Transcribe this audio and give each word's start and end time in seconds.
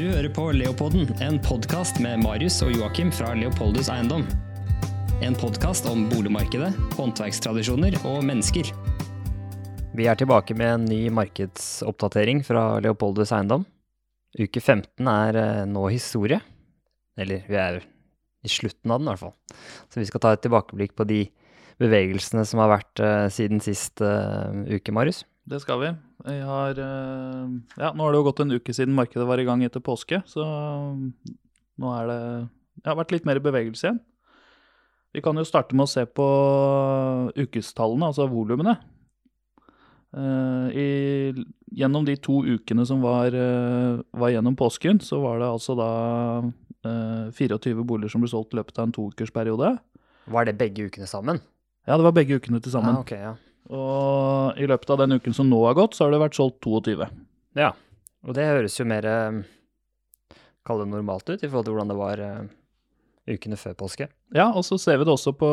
Du 0.00 0.06
hører 0.08 0.30
på 0.32 0.46
Leopolden, 0.56 1.10
en 1.20 1.36
podkast 1.44 1.98
med 2.00 2.22
Marius 2.22 2.54
og 2.64 2.70
Joakim 2.72 3.10
fra 3.12 3.34
Leopoldus 3.36 3.90
Eiendom. 3.92 4.22
En 5.20 5.36
podkast 5.36 5.84
om 5.90 6.06
boligmarkedet, 6.08 6.70
håndverkstradisjoner 6.96 7.98
og 8.08 8.22
mennesker. 8.24 8.70
Vi 9.92 10.08
er 10.08 10.16
tilbake 10.16 10.56
med 10.56 10.72
en 10.72 10.88
ny 10.88 11.02
markedsoppdatering 11.12 12.40
fra 12.48 12.64
Leopoldus 12.80 13.34
Eiendom. 13.36 13.68
Uke 14.40 14.64
15 14.64 15.12
er 15.18 15.42
eh, 15.42 15.62
nå 15.68 15.84
historie. 15.92 16.40
Eller 17.20 17.44
vi 17.44 17.60
er 17.60 17.82
i 17.84 18.56
slutten 18.56 18.96
av 18.96 19.04
den, 19.04 19.10
i 19.10 19.12
hvert 19.12 19.26
fall. 19.26 19.38
Så 19.92 20.00
vi 20.00 20.08
skal 20.08 20.24
ta 20.24 20.32
et 20.32 20.46
tilbakeblikk 20.48 20.96
på 20.96 21.10
de 21.12 21.26
bevegelsene 21.82 22.48
som 22.48 22.64
har 22.64 22.78
vært 22.78 23.04
uh, 23.04 23.26
siden 23.28 23.60
sist 23.60 24.00
uh, 24.00 24.48
uke, 24.64 24.96
Marius. 24.96 25.26
Det 25.44 25.60
skal 25.60 25.84
vi. 25.84 25.98
Jeg 26.26 26.44
har 26.44 26.78
uh, 26.78 27.48
Ja, 27.80 27.90
nå 27.94 28.04
har 28.04 28.12
det 28.12 28.20
jo 28.20 28.26
gått 28.28 28.42
en 28.44 28.54
uke 28.56 28.74
siden 28.76 28.96
markedet 28.96 29.26
var 29.28 29.40
i 29.40 29.46
gang 29.48 29.64
etter 29.64 29.82
påske, 29.84 30.22
så 30.28 30.44
nå 30.44 31.92
er 31.96 32.08
det 32.10 32.20
Det 32.80 32.90
har 32.90 32.98
vært 32.98 33.14
litt 33.14 33.28
mer 33.28 33.40
bevegelse 33.42 33.86
igjen. 33.86 34.00
Vi 35.10 35.22
kan 35.24 35.36
jo 35.36 35.44
starte 35.46 35.74
med 35.74 35.88
å 35.88 35.90
se 35.90 36.04
på 36.06 36.26
ukestallene, 37.34 38.12
altså 38.12 38.28
volumene. 38.30 38.76
I, 40.14 41.34
gjennom 41.74 42.06
de 42.06 42.14
to 42.22 42.44
ukene 42.46 42.86
som 42.86 43.02
var, 43.02 43.34
var 43.34 44.30
gjennom 44.30 44.54
påsken, 44.54 45.02
så 45.02 45.18
var 45.24 45.42
det 45.42 45.50
altså 45.50 45.74
da 45.74 45.90
24 47.34 47.82
boliger 47.82 48.14
som 48.14 48.22
ble 48.22 48.30
solgt 48.30 48.54
i 48.54 48.60
løpet 48.60 48.78
av 48.78 48.86
en 48.86 48.94
toukersperiode. 48.94 49.72
Var 50.30 50.46
det 50.46 50.56
begge 50.62 50.86
ukene 50.86 51.10
sammen? 51.10 51.42
Ja, 51.88 51.96
det 51.98 52.06
var 52.06 52.14
begge 52.14 52.38
ukene 52.38 52.62
til 52.62 52.70
sammen. 52.70 52.94
Ah, 52.94 53.02
okay, 53.02 53.18
ja. 53.18 53.34
Og 53.68 54.58
i 54.58 54.66
løpet 54.66 54.90
av 54.94 55.02
den 55.02 55.18
uken 55.20 55.36
som 55.36 55.50
nå 55.50 55.60
har 55.66 55.76
gått, 55.78 55.94
så 55.94 56.06
har 56.06 56.14
det 56.14 56.22
vært 56.22 56.38
solgt 56.38 56.62
22. 56.64 57.06
Ja, 57.58 57.74
og 58.24 58.36
det 58.36 58.48
høres 58.48 58.78
jo 58.80 58.86
mer 58.88 59.06
Kall 60.66 60.82
det 60.82 60.90
normalt 60.90 61.28
ut 61.30 61.40
i 61.40 61.48
forhold 61.48 61.66
til 61.66 61.74
hvordan 61.74 61.90
det 61.90 61.98
var 61.98 62.20
uh, 62.20 62.48
ukene 63.30 63.56
før 63.58 63.76
påske. 63.80 64.10
Ja, 64.30 64.46
og 64.54 64.62
så 64.62 64.76
ser 64.78 65.00
vi 65.00 65.06
det 65.08 65.10
også 65.10 65.32
på 65.34 65.48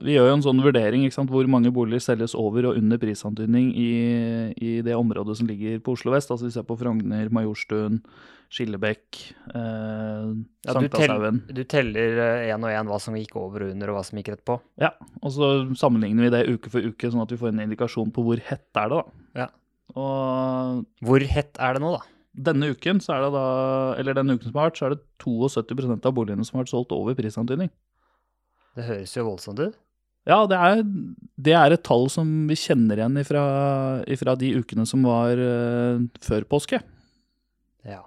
Vi 0.00 0.14
gjør 0.14 0.30
jo 0.30 0.36
en 0.38 0.44
sånn 0.46 0.62
vurdering, 0.64 1.02
ikke 1.04 1.18
sant, 1.18 1.32
hvor 1.32 1.44
mange 1.50 1.72
boliger 1.74 2.00
selges 2.00 2.34
over 2.38 2.70
og 2.70 2.78
under 2.80 3.00
prisantydning 3.02 3.68
i, 3.76 3.90
i 4.56 4.70
det 4.84 4.96
området 4.96 5.36
som 5.36 5.48
ligger 5.50 5.82
på 5.84 5.92
Oslo 5.96 6.14
vest. 6.14 6.32
Altså 6.32 6.48
vi 6.48 6.54
ser 6.54 6.64
på 6.68 6.78
Frogner, 6.80 7.28
Majorstuen, 7.34 8.00
Skillebekk, 8.48 9.18
eh, 9.52 10.30
ja, 10.64 10.72
Sankthanshaugen. 10.72 11.42
Du, 11.50 11.52
du 11.60 11.68
teller 11.68 12.22
én 12.48 12.64
og 12.64 12.72
én 12.72 12.88
hva 12.88 13.00
som 13.02 13.16
gikk 13.18 13.36
over 13.36 13.66
og 13.66 13.74
under, 13.74 13.92
og 13.92 13.98
hva 13.98 14.04
som 14.08 14.20
gikk 14.20 14.32
rett 14.32 14.44
på? 14.48 14.56
Ja, 14.80 14.94
og 15.20 15.34
så 15.34 15.50
sammenligner 15.76 16.28
vi 16.28 16.32
det 16.32 16.44
uke 16.48 16.72
for 16.72 16.88
uke, 16.88 17.10
sånn 17.12 17.26
at 17.26 17.34
vi 17.34 17.40
får 17.42 17.52
en 17.52 17.66
indikasjon 17.66 18.14
på 18.14 18.24
hvor 18.24 18.40
hett 18.48 18.80
er 18.80 18.88
det, 18.94 19.02
da. 19.02 19.42
Ja. 19.44 19.50
Og 19.96 20.86
Hvor 21.04 21.24
hett 21.24 21.60
er 21.60 21.76
det 21.76 21.84
nå, 21.84 21.92
da? 21.96 22.00
Denne 22.48 22.70
uken, 22.72 23.00
så 23.04 23.16
er 23.16 23.26
det 23.26 23.30
da, 23.34 23.44
eller 24.00 24.16
denne 24.16 24.36
uken 24.36 24.48
som 24.48 24.58
har 24.60 24.70
vært, 24.70 24.80
så 24.80 24.88
er 24.88 24.96
det 24.96 25.02
72% 25.24 26.08
av 26.08 26.16
boligene 26.16 26.44
som 26.46 26.56
har 26.56 26.64
vært 26.64 26.72
solgt 26.72 26.96
over 26.96 27.16
prisantydning. 27.18 27.72
Det 28.78 28.86
høres 28.86 29.14
jo 29.16 29.26
voldsomt 29.26 29.60
ut. 29.62 29.78
Ja, 30.28 30.42
det 30.44 30.58
er, 30.60 30.82
det 31.40 31.54
er, 31.56 31.72
et 31.72 31.84
tall 31.86 32.06
som 32.12 32.28
vi 32.50 32.56
kjenner 32.58 33.00
igjen 33.00 33.16
ifra, 33.16 33.42
ifra 34.12 34.34
de 34.36 34.52
ukene 34.60 34.84
som 34.88 35.06
var 35.08 35.40
uh, 35.40 36.02
før 36.24 36.44
påske. 36.50 36.82
Ja. 37.88 38.02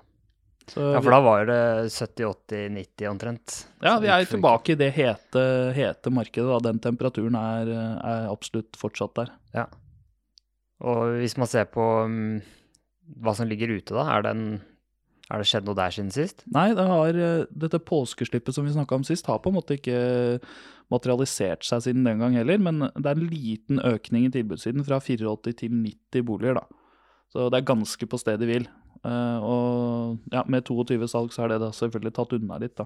Så 0.70 0.84
ja, 0.94 1.02
for 1.02 1.12
da 1.12 1.20
var 1.26 1.48
det 1.50 1.62
70-80-90 1.90 3.08
omtrent. 3.10 3.56
Ja, 3.82 3.96
vi 4.00 4.12
er 4.14 4.28
tilbake 4.30 4.76
i 4.76 4.80
det 4.80 4.92
hete, 4.96 5.44
hete 5.76 6.14
markedet. 6.14 6.48
Da. 6.54 6.60
Den 6.70 6.82
temperaturen 6.84 7.36
er, 7.40 7.74
er, 7.74 8.30
absolutt 8.30 8.78
fortsatt 8.80 9.18
der. 9.18 9.34
Ja. 9.58 9.66
Og 10.86 11.18
hvis 11.20 11.36
man 11.42 11.50
ser 11.50 11.68
på 11.74 11.88
um, 12.06 12.38
hva 13.22 13.34
som 13.38 13.50
ligger 13.50 13.74
ute, 13.74 13.98
da, 13.98 14.06
er, 14.14 14.30
den, 14.30 14.46
er, 15.32 15.42
det 15.42 15.48
skjedd 15.50 15.68
noe 15.68 15.78
der 15.80 15.94
siden 15.96 16.12
sist? 16.14 16.44
Nei, 16.52 16.72
det 16.76 16.86
har, 16.88 17.16
eh, 17.16 17.48
dette 17.64 17.80
påskeslippet 17.88 18.56
som 18.56 18.68
vi 18.68 18.76
snakka 18.76 19.00
om 19.00 19.08
sist, 19.08 19.30
har 19.32 19.40
på 19.40 19.52
en 19.52 19.58
måte 19.58 19.78
ikke 19.80 19.98
materialisert 20.92 21.64
seg 21.64 21.86
siden 21.86 22.04
den 22.08 22.20
gang 22.20 22.36
heller. 22.36 22.60
Men 22.60 22.84
det 22.92 23.08
er 23.08 23.16
en 23.16 23.32
liten 23.32 23.82
økning 23.88 24.28
i 24.28 24.34
tilbudssiden, 24.36 24.86
fra 24.88 25.00
84 25.00 25.56
til 25.64 25.72
90 25.72 26.28
boliger. 26.28 26.60
da. 26.60 26.66
Så 27.32 27.48
det 27.50 27.62
er 27.62 27.72
ganske 27.72 28.08
på 28.12 28.20
stedet 28.20 28.48
hvil. 28.50 28.68
Uh, 29.02 29.40
og 29.42 30.34
ja, 30.34 30.44
med 30.46 30.68
22 30.68 31.08
salg 31.10 31.32
så 31.34 31.46
har 31.46 31.54
det 31.54 31.62
da 31.64 31.72
selvfølgelig 31.74 32.14
tatt 32.14 32.36
unna 32.38 32.60
litt, 32.62 32.76
da. 32.78 32.86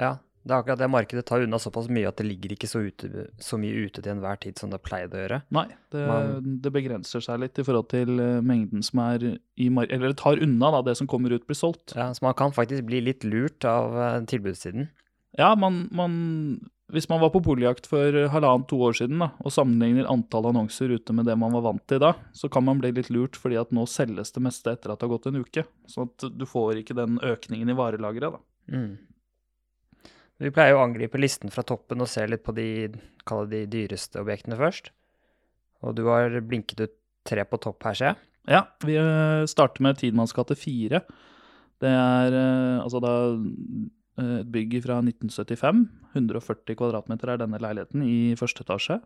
Ja, 0.00 0.16
det 0.42 0.50
er 0.50 0.58
akkurat 0.58 0.80
det 0.80 0.88
markedet 0.90 1.22
tar 1.28 1.44
unna 1.44 1.58
såpass 1.62 1.86
mye 1.92 2.08
at 2.10 2.18
det 2.18 2.26
ligger 2.26 2.54
ikke 2.54 2.70
så, 2.70 2.82
ute, 2.82 3.28
så 3.42 3.58
mye 3.60 3.84
ute 3.86 4.02
til 4.02 4.10
enhver 4.10 4.40
tid 4.42 4.58
som 4.58 4.72
det 4.72 4.80
pleide 4.82 5.14
å 5.14 5.22
gjøre. 5.22 5.38
Nei, 5.54 5.68
det, 5.94 6.02
Man, 6.08 6.56
det, 6.64 6.72
begrenser 6.74 7.22
seg 7.22 7.44
litt 7.44 7.60
i 7.62 7.66
forhold 7.66 7.88
til 7.92 8.18
uh, 8.18 8.42
mengden 8.42 8.82
som 8.82 9.04
er 9.04 9.28
i 9.30 9.68
markedet 9.70 9.98
Eller 9.98 10.14
det 10.14 10.20
tar 10.22 10.42
unna 10.42 10.72
da, 10.74 10.82
det 10.88 10.96
som 10.98 11.10
kommer 11.10 11.34
ut, 11.34 11.46
blir 11.46 11.58
solgt. 11.58 11.94
Ja, 11.94 12.10
Så 12.10 12.26
man 12.26 12.34
kan 12.38 12.54
faktisk 12.54 12.88
bli 12.90 13.04
litt 13.06 13.26
lurt 13.28 13.62
av 13.68 13.94
uh, 13.94 14.18
tilbudssiden. 14.26 14.90
Ja, 15.38 15.54
man, 15.56 15.86
man 15.94 16.16
hvis 16.92 17.08
man 17.08 17.22
var 17.22 17.30
på 17.32 17.40
boligjakt 17.40 17.86
for 17.88 18.18
halvannet-to 18.34 18.76
år 18.84 18.98
siden 18.98 19.22
da, 19.22 19.30
og 19.40 19.54
sammenligner 19.54 20.10
antall 20.10 20.50
annonser 20.50 20.92
ute 20.92 21.14
med 21.16 21.24
det 21.30 21.38
man 21.40 21.54
var 21.56 21.64
vant 21.70 21.84
til 21.88 22.02
da, 22.02 22.12
så 22.36 22.50
kan 22.52 22.66
man 22.66 22.82
bli 22.82 22.90
litt 22.98 23.08
lurt 23.14 23.38
fordi 23.40 23.56
at 23.60 23.72
nå 23.72 23.86
selges 23.88 24.34
det 24.34 24.42
meste 24.44 24.74
etter 24.74 24.92
at 24.92 25.00
det 25.00 25.08
har 25.08 25.14
gått 25.14 25.30
en 25.30 25.40
uke. 25.40 25.64
Så 25.88 26.04
at 26.10 26.26
du 26.28 26.44
får 26.48 26.82
ikke 26.82 26.98
den 26.98 27.16
økningen 27.24 27.72
i 27.72 27.78
varelageret. 27.78 28.36
da. 28.36 28.76
Mm. 28.76 28.92
Vi 30.42 30.50
pleier 30.50 30.74
å 30.74 30.82
angripe 30.82 31.20
listen 31.20 31.52
fra 31.54 31.64
toppen 31.66 32.02
og 32.02 32.10
se 32.10 32.24
litt 32.26 32.42
på 32.42 32.54
de, 32.56 32.90
de 32.90 33.62
dyreste 33.70 34.18
objektene 34.20 34.58
først. 34.58 34.90
Og 35.86 35.96
du 35.98 36.04
har 36.08 36.34
blinket 36.46 36.82
ut 36.82 36.94
tre 37.26 37.44
på 37.46 37.60
topp 37.62 37.86
her, 37.86 37.98
ser 37.98 38.10
jeg. 38.10 38.22
Ja, 38.50 38.64
vi 38.82 38.96
eh, 38.98 39.44
starter 39.46 39.84
med 39.86 40.00
Tidemanns 40.00 40.34
gate 40.34 40.56
4. 40.58 40.98
Det 41.82 41.90
er 41.90 42.34
eh, 42.34 42.82
altså 42.82 42.98
da 43.02 43.12
Eh, 44.20 44.40
et 44.42 44.48
bygg 44.52 44.78
fra 44.84 45.00
1975. 45.00 45.84
140 46.12 46.76
kvadratmeter 46.76 47.32
er 47.32 47.40
denne 47.40 47.60
leiligheten 47.62 48.04
i 48.04 48.34
første 48.38 48.64
etasje. 48.66 49.00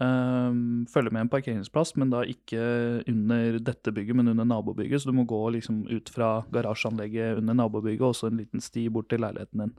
Um, 0.00 0.86
følger 0.88 1.12
med 1.12 1.26
en 1.26 1.30
parkeringsplass, 1.32 1.94
men 2.00 2.12
da 2.14 2.22
ikke 2.24 2.62
under 3.08 3.58
dette 3.60 3.92
bygget, 3.92 4.16
men 4.16 4.32
under 4.32 4.46
nabobygget. 4.48 5.02
Så 5.02 5.10
du 5.10 5.16
må 5.16 5.26
gå 5.28 5.40
liksom 5.52 5.84
ut 5.90 6.08
fra 6.12 6.46
garasjeanlegget 6.52 7.40
under 7.40 7.56
nabobygget 7.60 8.06
og 8.06 8.16
så 8.16 8.30
en 8.30 8.40
liten 8.40 8.60
sti 8.64 8.86
bort 8.92 9.10
til 9.12 9.20
leiligheten 9.24 9.66
din. 9.66 9.74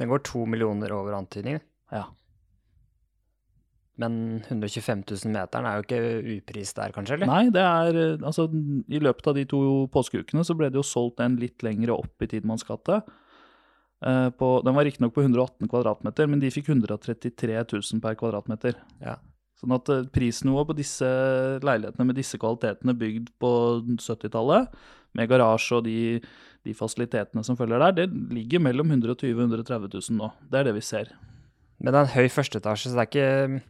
Den 0.00 0.12
går 0.12 0.24
to 0.26 0.44
millioner 0.48 0.92
over 0.96 1.16
antydningen. 1.16 1.62
Ja. 1.92 2.04
Men 3.96 4.16
125 4.44 5.04
000 5.08 5.32
meteren 5.32 5.66
er 5.68 5.78
jo 5.78 5.84
ikke 5.86 6.00
upris 6.36 6.74
der, 6.76 6.92
kanskje? 6.92 7.16
eller? 7.16 7.30
Nei, 7.30 7.44
det 7.52 7.62
er 7.64 8.00
eh, 8.00 8.24
altså 8.28 8.44
I 8.92 9.00
løpet 9.00 9.30
av 9.30 9.38
de 9.38 9.46
to 9.48 9.60
påskeukene 9.92 10.44
så 10.44 10.56
ble 10.58 10.68
det 10.72 10.76
jo 10.76 10.84
solgt 10.84 11.22
en 11.24 11.38
litt 11.40 11.64
lengre 11.64 11.96
opp 11.96 12.24
i 12.24 12.28
Tidemanns 12.28 12.66
gate. 12.68 13.00
Uh, 14.04 14.28
den 14.66 14.76
var 14.76 14.84
riktignok 14.84 15.14
på 15.16 15.24
118 15.24 15.70
kvadratmeter, 15.72 16.28
men 16.28 16.42
de 16.42 16.52
fikk 16.52 16.68
133 16.68 17.56
000 17.56 18.02
per 18.04 18.18
kvadratmeter. 18.20 18.76
Ja. 19.00 19.16
Sånn 19.56 19.72
at 19.72 19.88
uh, 19.88 20.04
prisnivået 20.12 20.68
på 20.68 20.76
disse 20.76 21.08
leilighetene 21.64 22.10
med 22.10 22.20
disse 22.20 22.36
kvalitetene 22.40 22.92
bygd 23.00 23.32
på 23.40 23.52
70-tallet, 23.96 24.76
med 25.16 25.32
garasje 25.32 25.78
og 25.78 25.86
de, 25.88 25.96
de, 26.66 26.74
fasilitetene 26.76 27.46
som 27.46 27.58
følger 27.58 27.82
der, 27.82 27.94
det 28.02 28.34
ligger 28.34 28.62
mellom 28.66 28.92
120 28.92 29.32
000 29.32 29.46
og 29.46 29.56
130 29.56 29.94
000 29.94 30.18
nå. 30.18 30.32
Det 30.50 30.60
er 30.60 30.68
det 30.68 30.76
vi 30.76 30.84
ser. 30.84 31.14
Men 31.78 31.92
det 31.92 32.00
er 32.00 32.06
en 32.06 32.14
høy 32.16 32.28
førsteetasje, 32.32 32.90
så 32.90 32.96
det 32.96 33.04
er 33.04 33.10
ikke 33.10 33.64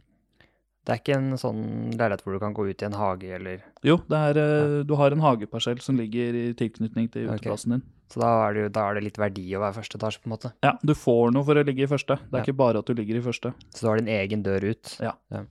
det 0.87 0.93
er 0.93 0.99
ikke 1.01 1.15
en 1.19 1.35
sånn 1.35 1.63
leilighet 1.99 2.21
hvor 2.23 2.35
du 2.37 2.39
kan 2.39 2.53
gå 2.55 2.63
ut 2.69 2.79
i 2.79 2.85
en 2.87 2.95
hage, 2.95 3.31
eller 3.35 3.63
Jo, 3.83 3.97
er, 4.07 4.37
uh, 4.39 4.75
du 4.87 4.93
har 4.95 5.11
en 5.11 5.23
hageparsell 5.25 5.81
som 5.83 5.99
ligger 5.99 6.37
i 6.39 6.43
tilknytning 6.55 7.09
til 7.11 7.27
uteplassen 7.27 7.75
okay. 7.75 7.83
din. 7.83 7.93
Så 8.07 8.21
da 8.21 8.29
er, 8.45 8.55
det, 8.55 8.69
da 8.77 8.85
er, 8.87 8.95
det, 8.95 9.03
litt 9.09 9.19
verdi 9.19 9.43
å 9.57 9.65
være 9.65 9.75
første 9.81 9.99
etasje, 9.99 10.21
på 10.23 10.29
en 10.29 10.35
måte? 10.37 10.53
Ja, 10.63 10.77
du 10.79 10.93
får 10.95 11.35
noe 11.35 11.43
for 11.43 11.59
å 11.59 11.65
ligge 11.67 11.83
i 11.83 11.91
første. 11.91 12.15
Det 12.21 12.31
er 12.31 12.39
ja. 12.39 12.47
ikke 12.47 12.61
bare 12.61 12.79
at 12.79 12.87
du 12.87 12.95
ligger 12.95 13.19
i 13.19 13.25
første. 13.25 13.51
Så 13.67 13.83
du 13.83 13.89
har 13.91 13.99
din 13.99 14.13
egen 14.15 14.45
dør 14.47 14.69
ut? 14.69 14.93
Ja. 15.03 15.11
ja. 15.35 15.43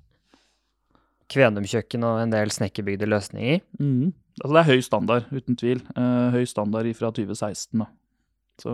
Kvenumkjøkken 1.37 2.09
og 2.09 2.23
en 2.23 2.33
del 2.33 2.55
snekkerbygde 2.57 3.11
løsninger? 3.13 3.61
Mm. 3.77 4.15
Altså 4.43 4.53
det 4.53 4.61
er 4.61 4.69
høy 4.69 4.83
standard, 4.85 5.29
uten 5.33 5.57
tvil. 5.57 5.81
Uh, 5.97 6.35
høy 6.35 6.45
standard 6.49 6.89
fra 6.99 7.13
2016, 7.17 7.81
da. 7.81 7.89
Så 8.61 8.73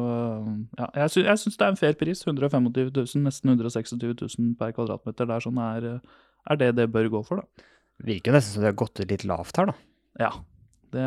ja, 0.78 0.86
jeg, 0.94 1.10
sy 1.10 1.22
jeg 1.24 1.40
syns 1.42 1.58
det 1.58 1.66
er 1.66 1.72
en 1.72 1.78
fair 1.78 1.96
pris. 1.98 2.22
125 2.26 2.70
000, 2.70 3.22
nesten 3.24 3.54
126 3.54 3.98
000 3.98 4.54
per 4.58 4.74
kvadratmeter. 4.76 5.26
Det 5.26 5.36
er, 5.36 5.44
sånn 5.44 5.60
er, 5.62 5.88
er 6.50 6.60
det 6.60 6.72
det 6.78 6.90
bør 6.94 7.10
gå 7.16 7.22
for, 7.26 7.42
da. 7.42 7.68
Virker 8.02 8.34
nesten 8.34 8.56
som 8.56 8.64
det 8.64 8.72
har 8.72 8.78
gått 8.78 8.98
ut 8.98 9.10
litt 9.10 9.26
lavt 9.28 9.58
her, 9.58 9.70
da. 9.70 9.78
Ja, 10.20 10.30
det, 10.92 11.04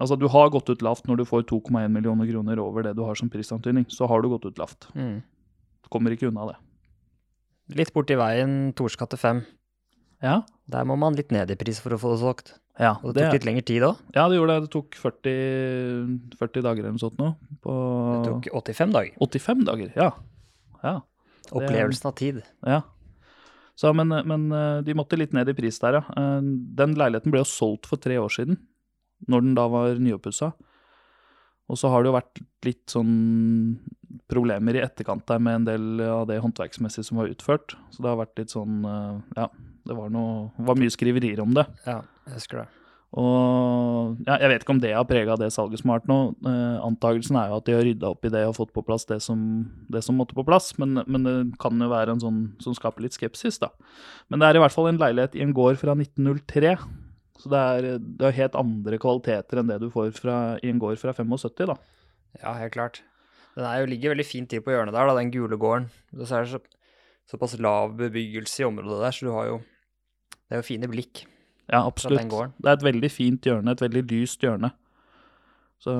altså, 0.00 0.16
du 0.16 0.26
har 0.32 0.50
gått 0.54 0.70
ut 0.72 0.82
lavt 0.84 1.08
når 1.08 1.20
du 1.20 1.26
får 1.28 1.44
2,1 1.50 1.92
millioner 1.92 2.28
kroner 2.30 2.62
over 2.62 2.86
det 2.86 2.94
du 2.96 3.04
har 3.04 3.18
som 3.18 3.30
prisantydning. 3.32 3.86
Så 3.92 4.08
har 4.08 4.22
du 4.22 4.30
gått 4.32 4.48
ut 4.48 4.60
lavt. 4.60 4.88
Mm. 4.96 5.20
Kommer 5.92 6.14
ikke 6.14 6.30
unna 6.30 6.48
det. 6.52 6.58
Litt 7.78 7.92
borti 7.94 8.16
veien, 8.18 8.72
Torskatte 8.78 9.18
5. 9.20 9.44
Ja. 10.24 10.40
Der 10.70 10.86
må 10.88 10.96
man 11.00 11.16
litt 11.18 11.30
ned 11.34 11.52
i 11.52 11.58
pris 11.60 11.80
for 11.82 11.94
å 11.94 12.00
få 12.00 12.14
det 12.14 12.22
solgt. 12.22 12.54
Ja, 12.78 12.94
og 13.02 13.12
det 13.16 13.26
tok 13.26 13.34
litt 13.36 13.46
lengre 13.48 13.64
tid 13.66 13.84
òg? 13.84 13.98
Ja, 14.14 14.28
det 14.30 14.38
gjorde 14.38 14.54
det. 14.54 14.68
Det 14.68 14.72
tok 14.72 14.96
40, 14.96 15.34
40 16.38 16.64
dager 16.64 16.84
eller 16.84 16.94
noe 16.94 17.02
sånt 17.02 17.18
nå. 17.20 17.32
Det 17.60 18.30
tok 18.30 18.48
85 18.62 18.94
dager. 18.94 19.18
85 19.26 19.66
dager, 19.68 19.92
ja. 19.98 20.08
ja. 20.84 20.94
Opplevelsen 21.50 22.08
av 22.08 22.16
tid. 22.20 22.40
Ja. 22.64 22.80
Så, 23.80 23.92
men, 23.96 24.12
men, 24.28 24.48
eh, 24.52 24.80
de 24.84 24.96
måtte 24.96 25.18
litt 25.18 25.34
ned 25.36 25.48
i 25.48 25.56
pris 25.56 25.80
der, 25.82 26.00
ja. 26.00 26.02
Eh, 26.16 26.40
den 26.80 26.96
leiligheten 27.00 27.32
ble 27.32 27.42
jo 27.42 27.48
solgt 27.48 27.88
for 27.90 28.00
tre 28.00 28.18
år 28.20 28.32
siden, 28.32 28.60
når 29.28 29.46
den 29.46 29.54
da 29.58 29.66
var 29.72 30.00
nyoppussa. 30.00 30.52
Og 31.70 31.78
så 31.78 31.90
har 31.92 32.02
det 32.02 32.10
jo 32.10 32.16
vært 32.16 32.42
litt 32.66 32.90
sånn 32.90 33.14
problemer 34.30 34.76
i 34.76 34.82
etterkant 34.82 35.22
der 35.30 35.38
med 35.42 35.60
en 35.60 35.68
del 35.68 36.02
av 36.08 36.26
det 36.30 36.40
håndverksmessige 36.42 37.06
som 37.06 37.22
var 37.22 37.30
utført. 37.30 37.76
Så 37.94 38.02
det 38.02 38.10
har 38.10 38.18
vært 38.20 38.42
litt 38.42 38.54
sånn 38.54 38.82
eh, 38.86 39.38
Ja, 39.38 39.48
det 39.86 39.96
var, 39.96 40.10
noe, 40.12 40.50
var 40.66 40.78
mye 40.78 40.92
skriverier 40.92 41.42
om 41.42 41.54
det. 41.56 41.66
Ja, 41.86 42.02
jeg 42.26 42.40
husker 42.40 42.64
det. 42.64 42.68
Og 43.18 44.20
ja, 44.22 44.36
jeg 44.38 44.52
vet 44.52 44.62
ikke 44.62 44.74
om 44.76 44.80
det 44.82 44.92
har 44.94 45.06
prega 45.08 45.34
det 45.38 45.48
salget 45.50 45.80
som 45.80 45.90
har 45.90 45.98
vært 45.98 46.10
nå. 46.10 46.18
Eh, 46.46 46.76
antagelsen 46.86 47.38
er 47.40 47.50
jo 47.50 47.58
at 47.58 47.66
de 47.66 47.74
har 47.74 47.82
rydda 47.86 48.12
opp 48.12 48.26
i 48.26 48.30
det 48.30 48.44
og 48.46 48.54
fått 48.60 48.74
på 48.76 48.84
plass 48.86 49.08
det 49.08 49.18
som, 49.24 49.40
det 49.90 50.04
som 50.06 50.18
måtte 50.20 50.36
på 50.38 50.46
plass, 50.46 50.72
men, 50.78 51.02
men, 51.10 51.26
det 51.26 51.58
kan 51.62 51.74
jo 51.74 51.90
være 51.90 52.14
en 52.14 52.22
sånn 52.22 52.40
som 52.62 52.76
skaper 52.76 53.06
litt 53.06 53.18
skepsis, 53.18 53.58
da. 53.62 53.72
Men 54.30 54.42
det 54.42 54.50
er 54.50 54.60
i 54.60 54.62
hvert 54.62 54.76
fall 54.76 54.92
en 54.92 55.00
leilighet 55.00 55.34
i 55.34 55.42
en 55.42 55.54
gård 55.56 55.80
fra 55.82 55.96
1903. 55.98 56.76
Så 57.40 57.50
det 57.52 57.60
er, 57.60 57.88
det 57.98 58.26
er 58.26 58.36
helt 58.36 58.58
andre 58.58 58.98
kvaliteter 59.00 59.60
enn 59.60 59.70
det 59.70 59.78
du 59.80 59.88
får 59.92 60.12
fra, 60.18 60.36
i 60.60 60.68
en 60.72 60.80
gård 60.82 61.00
fra 61.00 61.14
75, 61.16 61.70
da. 61.72 61.78
Ja, 62.42 62.52
helt 62.58 62.74
klart. 62.76 63.00
Den 63.56 63.66
er 63.66 63.80
jo, 63.80 63.88
ligger 63.90 64.14
veldig 64.14 64.26
fint 64.28 64.50
til 64.52 64.62
på 64.64 64.74
hjørnet 64.74 64.94
der, 64.94 65.08
da, 65.08 65.16
den 65.18 65.32
gule 65.34 65.58
gården. 65.60 65.88
Det 66.14 66.28
er 66.28 66.46
så, 66.50 66.60
såpass 67.30 67.56
lav 67.62 67.96
bebyggelse 67.98 68.62
i 68.62 68.68
området 68.68 69.00
der, 69.06 69.16
så 69.16 69.26
du 69.26 69.32
har 69.34 69.50
jo 69.54 69.60
Det 70.50 70.56
er 70.56 70.62
jo 70.64 70.66
fine 70.66 70.88
blikk. 70.90 71.24
Ja, 71.70 71.84
absolutt. 71.86 72.26
Det 72.58 72.66
er 72.66 72.74
et 72.74 72.82
veldig 72.82 73.10
fint 73.14 73.46
hjørne, 73.46 73.70
et 73.70 73.82
veldig 73.84 74.02
lyst 74.10 74.42
hjørne. 74.42 74.72
Så, 75.80 75.92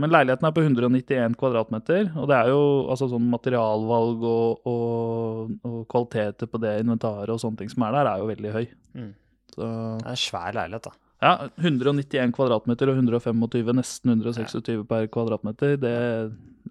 men 0.00 0.10
leiligheten 0.10 0.46
er 0.48 0.54
på 0.56 0.62
191 0.64 1.36
kvadratmeter, 1.38 2.08
og 2.18 2.30
det 2.30 2.38
er 2.38 2.48
jo 2.50 2.62
altså 2.90 3.06
sånn 3.12 3.28
materialvalg 3.30 4.24
og, 4.26 4.64
og, 4.66 5.52
og, 5.60 5.76
kvaliteter 5.92 6.50
på 6.50 6.58
det 6.64 6.72
inventaret 6.80 7.30
og 7.30 7.38
sånne 7.38 7.60
ting 7.60 7.70
som 7.70 7.84
er 7.86 7.94
der, 7.94 8.10
er 8.10 8.24
jo 8.24 8.30
veldig 8.32 8.54
høy. 8.56 8.64
Mm. 8.96 9.12
Så, 9.50 9.62
det 9.62 10.06
er 10.06 10.12
en 10.14 10.20
svær 10.20 10.56
leilighet, 10.56 10.90
da. 10.90 11.10
Ja, 11.20 11.34
191 11.60 12.32
kvadratmeter 12.32 12.88
og 12.88 12.96
125, 12.96 13.74
nesten 13.76 14.14
126 14.14 14.72
ja. 14.72 14.84
per 14.88 15.08
kvadratmeter. 15.12 15.74
Det, 15.80 15.92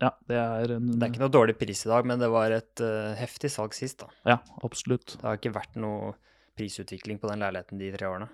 ja, 0.02 0.10
det 0.30 0.40
er 0.42 0.74
en 0.80 0.88
Det 0.96 1.06
er 1.06 1.12
ikke 1.14 1.22
noe 1.22 1.36
dårlig 1.36 1.56
pris 1.60 1.86
i 1.86 1.92
dag, 1.92 2.08
men 2.10 2.22
det 2.22 2.32
var 2.34 2.56
et 2.56 2.82
uh, 2.82 3.14
heftig 3.20 3.52
salg 3.54 3.78
sist, 3.78 4.02
da. 4.02 4.10
Ja, 4.34 4.40
absolutt. 4.66 5.20
Det 5.20 5.28
har 5.28 5.38
ikke 5.38 5.54
vært 5.54 5.78
noe 5.78 6.16
prisutvikling 6.58 7.22
på 7.22 7.30
den 7.30 7.46
leiligheten 7.46 7.82
de 7.82 7.94
tre 7.94 8.10
årene. 8.10 8.30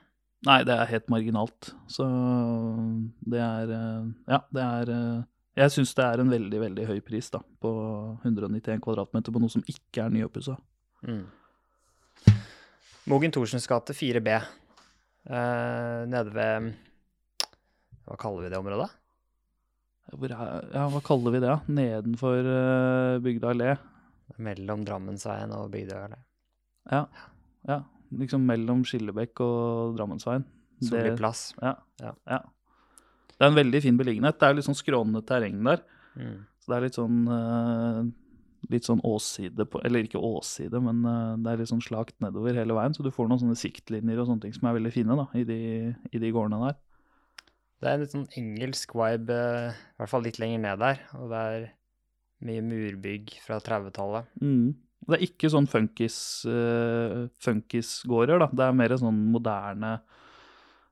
Nei, 0.48 0.60
det 0.68 0.76
er 0.78 0.92
helt 0.94 1.12
marginalt. 1.12 1.74
Så 1.92 2.08
det 3.28 3.42
er 3.44 3.76
uh, 3.76 4.12
Ja, 4.32 4.40
det 4.56 4.66
er 4.66 4.92
uh, 4.96 5.24
Jeg 5.60 5.76
syns 5.76 5.96
det 6.00 6.06
er 6.08 6.24
en 6.24 6.32
veldig, 6.32 6.62
veldig 6.64 6.88
høy 6.94 7.00
pris, 7.04 7.28
da, 7.34 7.44
på 7.60 7.74
191 8.24 8.80
kvadratmeter 8.88 9.36
på 9.36 9.44
noe 9.44 9.52
som 9.52 9.68
ikke 9.68 10.08
er 10.08 10.16
nyoppussa. 10.16 10.56
Mm. 11.04 11.26
Mogen 13.06 13.32
Thorsens 13.32 13.68
gate 13.70 13.94
4B. 13.94 14.30
Eh, 15.30 16.06
nede 16.10 16.32
ved 16.34 16.72
Hva 18.06 18.16
kaller 18.18 18.46
vi 18.46 18.54
det 18.54 18.62
området? 18.62 18.94
ja, 20.16 20.86
hva 20.90 21.02
kaller 21.06 21.34
vi 21.34 21.42
det? 21.42 21.54
Nedenfor 21.76 22.46
uh, 22.46 23.18
Bygda 23.26 23.52
allé. 23.52 23.72
Mellom 24.42 24.84
Drammensveien 24.86 25.54
og 25.54 25.72
Bygda 25.74 26.04
allé. 26.06 26.20
Ja. 26.94 27.02
ja. 27.70 27.80
Liksom 28.14 28.46
mellom 28.46 28.84
Skillebekk 28.86 29.42
og 29.44 29.98
Drammensveien. 29.98 30.46
Solid 30.86 31.18
plass. 31.18 31.48
Ja, 31.62 31.74
ja. 32.02 32.14
ja. 32.30 32.42
Det 33.34 33.42
er 33.42 33.50
en 33.52 33.58
veldig 33.58 33.82
fin 33.86 33.98
beliggenhet. 34.00 34.38
Det 34.40 34.48
er 34.48 34.58
litt 34.58 34.70
sånn 34.70 34.78
skrånende 34.78 35.26
terreng 35.28 35.58
der. 35.66 35.82
Mm. 36.16 36.38
Så 36.62 36.72
det 36.72 36.78
er 36.78 36.86
litt 36.88 36.98
sånn 37.02 37.26
uh, 37.30 38.06
litt 38.72 38.88
sånn 38.88 39.02
åsside 39.06 39.68
på 39.70 39.82
Eller 39.86 40.06
ikke 40.06 40.22
åsside, 40.22 40.80
men 40.84 41.04
uh, 41.06 41.36
det 41.42 41.52
er 41.52 41.62
litt 41.62 41.72
sånn 41.72 41.84
slakt 41.84 42.18
nedover 42.24 42.58
hele 42.58 42.76
veien. 42.78 42.96
Så 42.96 43.06
du 43.06 43.12
får 43.14 43.30
noen 43.30 43.42
sånne 43.42 43.60
siktlinjer 43.60 44.22
og 44.22 44.30
sånne 44.30 44.46
ting 44.46 44.56
som 44.56 44.70
er 44.70 44.78
veldig 44.78 44.94
fine 44.96 45.18
da, 45.20 45.28
i 45.38 45.46
de, 45.48 45.60
i 46.12 46.22
de 46.22 46.32
gårdene 46.36 46.62
der. 46.68 46.80
Det 47.82 47.90
er 47.90 47.98
en 47.98 48.06
litt 48.06 48.16
sånn 48.16 48.30
engelsk 48.40 48.96
vibe, 48.98 49.36
uh, 49.36 49.76
i 49.76 50.00
hvert 50.02 50.14
fall 50.14 50.26
litt 50.26 50.40
lenger 50.42 50.64
ned 50.64 50.82
der. 50.84 51.04
Og 51.20 51.30
det 51.34 51.44
er 51.52 51.68
mye 52.46 52.66
murbygg 52.66 53.38
fra 53.44 53.60
30-tallet. 53.64 54.32
Mm. 54.42 54.74
Det 55.06 55.18
er 55.18 55.28
ikke 55.28 55.52
sånn 55.54 55.70
funkis, 55.70 56.18
uh, 56.50 57.28
funkisgårder, 57.44 58.42
da. 58.46 58.50
Det 58.54 58.68
er 58.68 58.80
mer 58.82 58.98
sånn 59.00 59.26
moderne 59.34 59.98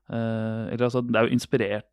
Eller 0.04 0.82
altså, 0.84 1.00
det 1.00 1.16
er 1.16 1.24
jo 1.24 1.32
inspirert 1.32 1.88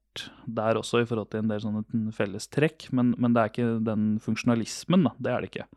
der 0.45 0.79
også 0.79 1.01
i 1.01 1.07
forhold 1.07 1.29
til 1.31 1.43
en 1.43 1.51
del 1.51 1.61
sånne 1.63 2.13
fellestrekk, 2.15 2.89
men, 2.95 3.13
men 3.21 3.35
det 3.35 3.41
er 3.41 3.51
ikke 3.51 3.71
den 3.87 4.05
funksjonalismen, 4.23 5.07
da. 5.07 5.13
Det 5.17 5.31
er 5.31 5.43
det 5.43 5.51
ikke. 5.51 5.67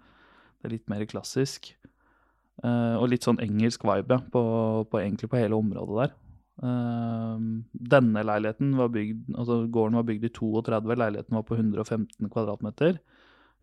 Det 0.58 0.68
er 0.68 0.74
litt 0.74 0.92
mer 0.92 1.04
klassisk. 1.10 1.72
Uh, 2.62 2.94
og 3.00 3.08
litt 3.10 3.26
sånn 3.26 3.40
engelsk 3.42 3.82
vibe 3.86 4.20
på, 4.30 4.42
på, 4.86 5.00
egentlig 5.00 5.28
på 5.30 5.40
hele 5.40 5.58
området 5.58 5.96
der. 5.98 6.12
Uh, 6.62 7.40
denne 7.94 8.22
leiligheten 8.22 8.76
var 8.78 8.92
bygd, 8.94 9.24
altså 9.34 9.64
gården 9.74 9.98
var 9.98 10.06
bygd 10.06 10.28
i 10.28 10.32
32, 10.36 10.98
leiligheten 11.02 11.38
var 11.38 11.46
på 11.48 11.58
115 11.58 12.30
kvadratmeter. 12.30 13.00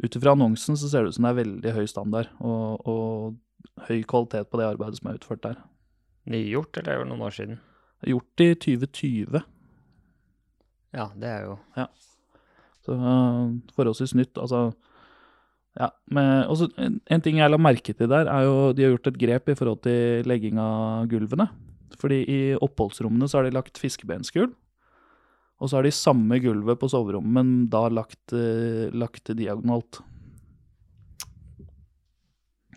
Ut 0.02 0.18
ifra 0.18 0.36
annonsen 0.36 0.80
så 0.80 0.90
ser 0.90 1.06
det 1.06 1.14
ut 1.14 1.18
som 1.20 1.28
det 1.28 1.32
er 1.32 1.40
veldig 1.40 1.74
høy 1.78 1.88
standard 1.90 2.32
og, 2.40 2.88
og 2.90 3.88
høy 3.88 4.02
kvalitet 4.10 4.50
på 4.50 4.60
det 4.60 4.70
arbeidet 4.74 5.00
som 5.00 5.12
er 5.12 5.20
utført 5.20 5.44
der. 5.46 5.60
Nygjort, 6.32 6.78
eller 6.82 6.94
er 6.94 7.04
det 7.04 7.10
noen 7.12 7.26
år 7.26 7.36
siden? 7.36 7.60
Gjort 8.08 8.44
i 8.44 8.52
2020. 8.66 9.42
Ja, 10.96 11.10
det 11.16 11.30
er 11.30 11.44
jo 11.48 11.58
Ja. 11.78 11.88
Så 12.82 12.96
uh, 12.98 13.52
forholdsvis 13.76 14.16
nytt. 14.18 14.38
Altså 14.38 14.74
Ja. 15.78 15.90
men 16.12 16.48
også, 16.50 16.68
en, 16.78 17.22
ting 17.22 17.38
jeg 17.38 17.50
la 17.50 17.58
merke 17.58 17.94
til 17.94 18.10
der, 18.10 18.28
er 18.28 18.44
jo 18.44 18.74
de 18.74 18.84
har 18.84 18.92
gjort 18.92 19.08
et 19.08 19.20
grep 19.20 19.50
i 19.50 19.56
forhold 19.56 19.82
til 19.84 20.28
legging 20.28 20.58
av 20.60 21.08
gulvene. 21.08 21.48
Fordi 22.02 22.26
i 22.28 22.40
oppholdsrommene 22.58 23.30
så 23.30 23.40
har 23.40 23.44
de 23.48 23.56
lagt 23.56 23.78
fiskebensgulv. 23.78 24.52
Og 25.62 25.70
så 25.70 25.78
har 25.78 25.84
de 25.84 25.92
samme 25.94 26.40
gulvet 26.42 26.80
på 26.80 26.90
soverommet, 26.90 27.32
men 27.32 27.70
da 27.70 27.88
lagt, 27.88 28.34
uh, 28.34 28.90
lagt 28.92 29.30
diagonalt. 29.38 30.02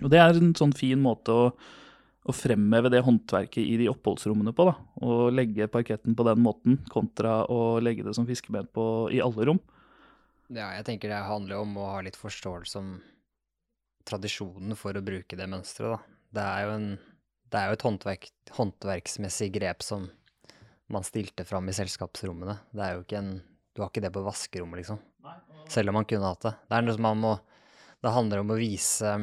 Og 0.02 0.10
det 0.10 0.20
er 0.20 0.36
en 0.36 0.52
sånn 0.54 0.74
fin 0.76 1.00
måte 1.00 1.32
å 1.32 1.48
å 2.24 2.32
fremheve 2.32 2.90
det 2.92 3.02
håndverket 3.04 3.60
i 3.60 3.76
de 3.80 3.90
oppholdsrommene 3.92 4.54
på. 4.56 4.64
da, 4.70 4.74
Og 5.04 5.32
legge 5.34 5.68
parketten 5.68 6.16
på 6.16 6.24
den 6.24 6.40
måten, 6.44 6.78
kontra 6.88 7.42
å 7.52 7.78
legge 7.84 8.06
det 8.06 8.14
som 8.16 8.26
fiskeben 8.28 8.68
på 8.72 8.86
i 9.12 9.20
alle 9.24 9.48
rom. 9.50 9.60
Ja, 10.48 10.70
jeg 10.76 10.86
tenker 10.88 11.12
det 11.12 11.20
handler 11.24 11.60
om 11.60 11.76
å 11.80 11.90
ha 11.92 12.00
litt 12.04 12.16
forståelse 12.16 12.80
om 12.80 12.94
tradisjonen 14.08 14.76
for 14.76 14.96
å 14.96 15.04
bruke 15.04 15.36
det 15.36 15.48
mønsteret, 15.48 15.96
da. 15.96 16.18
Det 16.34 16.44
er 16.44 16.66
jo, 16.66 16.74
en, 16.74 16.88
det 17.52 17.60
er 17.60 17.70
jo 17.70 17.76
et 17.76 17.86
håndverk, 17.86 18.28
håndverksmessig 18.56 19.50
grep 19.54 19.84
som 19.86 20.08
man 20.92 21.06
stilte 21.06 21.46
fram 21.48 21.68
i 21.70 21.76
selskapsrommene. 21.76 22.58
Det 22.74 22.84
er 22.84 22.96
jo 22.96 23.04
ikke 23.06 23.20
en 23.20 23.34
Du 23.74 23.82
har 23.82 23.88
ikke 23.90 24.04
det 24.04 24.12
på 24.14 24.22
vaskerommet, 24.22 24.78
liksom. 24.84 25.00
Selv 25.66 25.90
om 25.90 25.96
man 25.98 26.06
kunne 26.06 26.28
hatt 26.30 26.44
det. 26.44 26.52
Det 26.68 26.76
er 26.76 26.84
noe 26.84 26.94
som 26.94 27.02
man 27.02 27.18
må 27.18 27.32
Det 28.04 28.12
handler 28.12 28.42
om 28.42 28.52
å 28.54 28.58
vise 28.60 29.14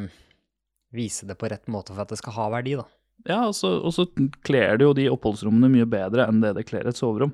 vise 0.95 1.27
det 1.27 1.38
på 1.39 1.50
rett 1.51 1.69
måte 1.71 1.95
for 1.95 2.03
at 2.03 2.12
det 2.12 2.19
skal 2.19 2.36
ha 2.38 2.50
verdi, 2.57 2.75
da. 2.79 2.88
Ja, 3.29 3.45
og 3.45 3.91
så 3.93 4.07
kler 4.45 4.79
det 4.79 4.86
jo 4.88 4.98
de 4.98 5.07
oppholdsrommene 5.12 5.69
mye 5.69 5.88
bedre 5.89 6.25
enn 6.29 6.41
det 6.41 6.55
det 6.57 6.65
kler 6.69 6.89
et 6.89 6.98
soverom. 6.98 7.33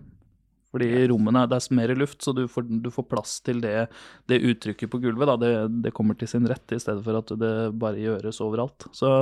Fordi 0.73 0.89
ja. 0.91 1.05
rommene, 1.07 1.45
det 1.47 1.57
er 1.61 1.75
mer 1.77 1.93
luft, 1.95 2.19
så 2.23 2.33
du 2.35 2.43
får, 2.51 2.65
du 2.83 2.89
får 2.91 3.05
plass 3.07 3.37
til 3.45 3.61
det, 3.63 3.87
det, 4.27 4.41
uttrykket 4.51 4.91
på 4.91 4.99
gulvet. 5.01 5.29
Da. 5.29 5.37
Det, 5.39 5.51
det, 5.85 5.93
kommer 5.95 6.17
til 6.19 6.29
sin 6.29 6.47
rett, 6.49 6.65
i 6.75 6.79
stedet 6.81 7.05
for 7.05 7.17
at 7.21 7.31
det 7.39 7.53
bare 7.79 8.03
gjøres 8.03 8.41
overalt. 8.43 8.89
Så 8.95 9.13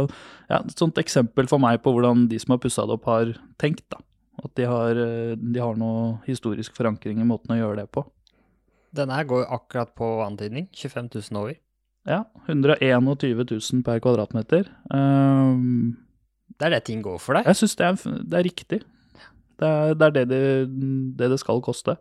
ja, 0.50 0.58
et 0.58 0.74
sånt 0.76 0.98
eksempel 1.02 1.48
for 1.52 1.62
meg 1.62 1.84
på 1.86 1.94
hvordan 1.94 2.26
de 2.32 2.42
som 2.42 2.56
har 2.56 2.64
pussa 2.64 2.88
det 2.90 2.98
opp, 2.98 3.06
har 3.12 3.36
tenkt. 3.62 3.86
da. 3.94 4.02
At 4.42 4.56
de 4.58 4.66
har, 4.68 5.00
de 5.38 5.62
har 5.62 5.78
noe 5.80 6.18
historisk 6.26 6.76
forankring 6.76 7.22
i 7.22 7.30
måten 7.30 7.54
å 7.56 7.62
gjøre 7.62 7.84
det 7.84 7.88
på. 7.94 8.04
Denne 8.96 9.16
her 9.16 9.30
går 9.30 9.46
akkurat 9.54 9.94
på 9.96 10.10
antydning. 10.26 10.68
25 10.74 11.14
000 11.14 11.40
over. 11.44 11.62
Ja, 12.06 12.24
121 12.46 13.46
000 13.50 13.86
per 13.86 14.02
kvadratmeter. 14.04 14.68
Um, 14.94 15.96
det 16.60 16.68
er 16.68 16.76
det 16.76 16.84
ting 16.88 17.02
går 17.04 17.18
for 17.22 17.38
deg? 17.38 17.48
Jeg 17.50 17.60
syns 17.62 17.76
det, 17.80 17.90
det, 18.30 18.38
er 18.38 18.46
riktig. 18.46 18.80
Det 19.60 19.72
er 19.72 19.98
det, 19.98 20.06
er 20.06 20.30
det, 20.30 20.44
det, 21.18 21.32
det 21.34 21.40
skal 21.42 21.64
koste. 21.66 21.98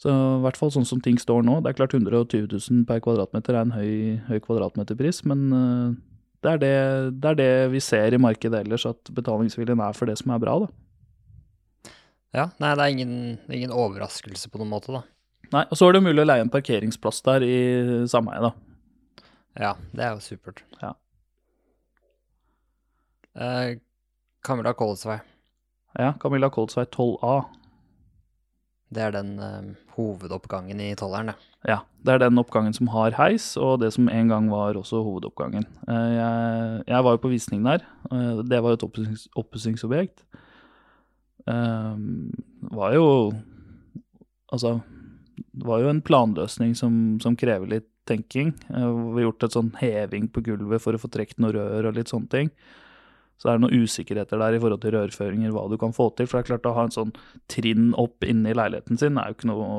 Så 0.00 0.10
i 0.10 0.40
hvert 0.44 0.58
fall 0.58 0.72
sånn 0.74 0.88
som 0.88 1.02
ting 1.04 1.20
står 1.20 1.44
nå. 1.46 1.60
Det 1.62 1.70
er 1.70 1.78
klart 1.78 1.94
120 1.94 2.48
000 2.50 2.82
per 2.88 3.04
kvadratmeter 3.04 3.54
er 3.54 3.66
en 3.66 3.76
høy, 3.76 3.92
høy 4.30 4.40
kvadratmeterpris, 4.42 5.22
men 5.28 5.44
uh, 5.52 5.92
det, 6.44 6.56
er 6.56 6.62
det, 6.64 6.74
det 7.20 7.30
er 7.30 7.40
det 7.40 7.52
vi 7.76 7.84
ser 7.84 8.16
i 8.16 8.20
markedet 8.20 8.64
ellers, 8.64 8.88
at 8.88 9.12
betalingsviljen 9.14 9.84
er 9.84 9.96
for 9.96 10.10
det 10.10 10.16
som 10.20 10.34
er 10.34 10.42
bra, 10.42 10.58
da. 10.64 10.72
Ja, 12.34 12.48
nei, 12.58 12.72
det 12.74 12.82
er 12.82 12.96
ingen, 12.96 13.18
ingen 13.46 13.72
overraskelse 13.72 14.50
på 14.50 14.58
noen 14.58 14.72
måte, 14.72 14.90
da. 14.96 15.04
Nei, 15.54 15.62
og 15.70 15.78
så 15.78 15.86
er 15.86 15.94
det 15.94 16.02
mulig 16.02 16.22
å 16.24 16.26
leie 16.26 16.42
en 16.42 16.50
parkeringsplass 16.50 17.20
der 17.26 17.44
i 17.46 17.56
sameiet, 18.10 18.48
da. 18.48 19.28
Ja, 19.54 19.74
det 19.94 20.02
er 20.02 20.16
jo 20.16 20.22
supert. 20.24 20.64
Ja. 20.80 20.96
Eh, 23.38 23.76
Camilla 24.42 24.72
Kolsvei. 24.74 25.20
Ja, 25.94 26.16
Camilla 26.18 26.50
Kolsvei 26.50 26.88
12A. 26.90 27.36
Det 28.94 29.02
er 29.02 29.14
den 29.14 29.36
eh, 29.38 29.68
hovedoppgangen 29.94 30.82
i 30.82 30.90
tolleren, 30.98 31.30
det. 31.30 31.52
Ja, 31.70 31.78
det 32.04 32.16
er 32.16 32.24
den 32.26 32.38
oppgangen 32.42 32.74
som 32.76 32.90
har 32.92 33.14
heis, 33.16 33.52
og 33.56 33.78
det 33.80 33.92
som 33.94 34.10
en 34.10 34.30
gang 34.30 34.50
var 34.50 34.76
også 34.78 35.04
hovedoppgangen. 35.06 35.68
Eh, 35.86 36.10
jeg, 36.16 36.82
jeg, 36.90 37.04
var 37.06 37.14
jo 37.14 37.22
på 37.22 37.30
visning 37.32 37.62
der. 37.66 37.86
Eh, 38.10 38.42
det 38.42 38.58
var 38.58 38.74
jo 38.74 38.80
et 38.80 39.22
oppussingsobjekt. 39.38 40.26
Eh, 41.46 41.96
var 42.74 42.98
jo 42.98 43.08
Altså 44.52 44.76
det 45.54 45.66
var 45.68 45.82
jo 45.82 45.90
en 45.92 46.02
planløsning 46.02 46.72
som, 46.78 46.94
som 47.22 47.36
krever 47.38 47.70
litt 47.70 47.90
tenking. 48.08 48.52
Eh, 48.70 48.88
Vi 49.14 49.20
har 49.20 49.28
gjort 49.28 49.46
et 49.46 49.56
sånn 49.56 49.74
heving 49.80 50.26
på 50.32 50.42
gulvet 50.44 50.82
for 50.82 50.96
å 50.96 51.00
få 51.00 51.10
trukket 51.12 51.38
noen 51.42 51.54
rør 51.56 51.90
og 51.90 51.98
litt 51.98 52.10
sånne 52.12 52.30
ting. 52.32 52.50
Så 53.34 53.48
det 53.48 53.52
er 53.54 53.62
noen 53.64 53.82
usikkerheter 53.82 54.38
der 54.38 54.54
i 54.54 54.60
forhold 54.62 54.82
til 54.84 54.94
rørføringer, 54.94 55.50
hva 55.54 55.64
du 55.70 55.74
kan 55.80 55.94
få 55.94 56.06
til. 56.14 56.28
For 56.30 56.38
det 56.38 56.44
er 56.44 56.50
klart 56.52 56.68
å 56.70 56.74
ha 56.76 56.84
en 56.86 56.94
sånn 56.94 57.14
trinn 57.50 57.88
opp 57.98 58.22
inne 58.26 58.52
i 58.52 58.56
leiligheten 58.56 59.00
sin 59.00 59.18
er 59.18 59.32
jo 59.32 59.38
ikke 59.38 59.50
noe 59.50 59.70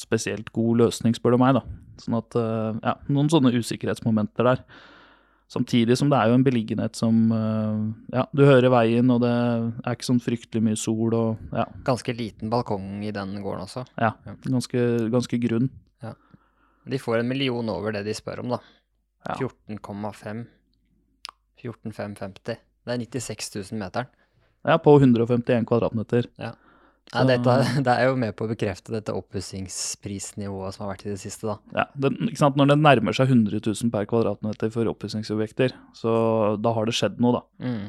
spesielt 0.00 0.48
god 0.56 0.80
løsning, 0.80 1.16
spør 1.16 1.36
du 1.36 1.42
meg, 1.42 1.58
da. 1.58 1.64
Sånn 2.00 2.16
at, 2.16 2.36
eh, 2.40 2.80
ja, 2.86 2.94
noen 3.12 3.28
sånne 3.32 3.52
usikkerhetsmomenter 3.56 4.48
der. 4.48 4.64
Samtidig 5.48 5.94
som 5.98 6.08
det 6.10 6.18
er 6.18 6.32
jo 6.32 6.34
en 6.40 6.44
beliggenhet 6.46 6.96
som 6.98 7.18
eh, 7.30 8.16
Ja, 8.16 8.24
du 8.34 8.42
hører 8.48 8.66
veien, 8.72 9.10
og 9.14 9.20
det 9.22 9.30
er 9.30 9.94
ikke 9.94 10.08
sånn 10.08 10.18
fryktelig 10.22 10.62
mye 10.66 10.78
sol, 10.80 11.14
og 11.14 11.52
ja, 11.54 11.68
Ganske 11.86 12.14
liten 12.18 12.50
balkong 12.50 13.04
i 13.06 13.12
den 13.14 13.36
gården 13.44 13.62
også. 13.68 13.84
ja 14.00 14.12
ganske, 14.42 14.82
ganske 15.12 15.38
grunn. 15.46 15.70
De 16.86 16.98
får 17.02 17.18
en 17.18 17.26
million 17.26 17.66
over 17.72 17.90
det 17.96 18.04
de 18.06 18.12
spør 18.14 18.44
om, 18.44 18.52
da. 18.54 18.60
Ja. 19.26 19.34
14,5. 19.42 20.44
14,550. 21.58 22.60
Det 22.86 22.92
er 22.94 23.00
96 23.02 23.48
000 23.72 23.80
meteren. 23.80 24.06
Ja, 24.66 24.76
på 24.82 24.94
151 25.00 25.66
kvadratmeter. 25.66 26.28
Ja, 26.38 26.52
Så- 27.12 27.26
dette, 27.28 27.52
det 27.86 27.92
er 27.92 28.08
jo 28.08 28.16
med 28.18 28.34
på 28.36 28.46
å 28.46 28.50
bekrefte 28.50 28.90
dette 28.92 29.14
oppussingsprisnivået 29.14 30.74
som 30.74 30.86
har 30.86 30.94
vært 30.94 31.06
i 31.06 31.12
det 31.12 31.20
siste, 31.22 31.46
da. 31.46 31.58
Ja, 31.72 31.84
det? 31.94 32.10
Når 32.58 32.72
det 32.72 32.78
nærmer 32.80 33.14
seg 33.16 33.30
100 33.30 33.60
000 33.62 33.92
per 33.94 34.08
kvadratmeter 34.10 34.72
for 34.74 34.90
oppussingsobjekter, 34.90 35.76
så 35.94 36.56
da 36.60 36.72
har 36.74 36.88
det 36.88 36.96
skjedd 36.98 37.20
noe, 37.22 37.38
da. 37.38 37.68
Mm. 37.68 37.86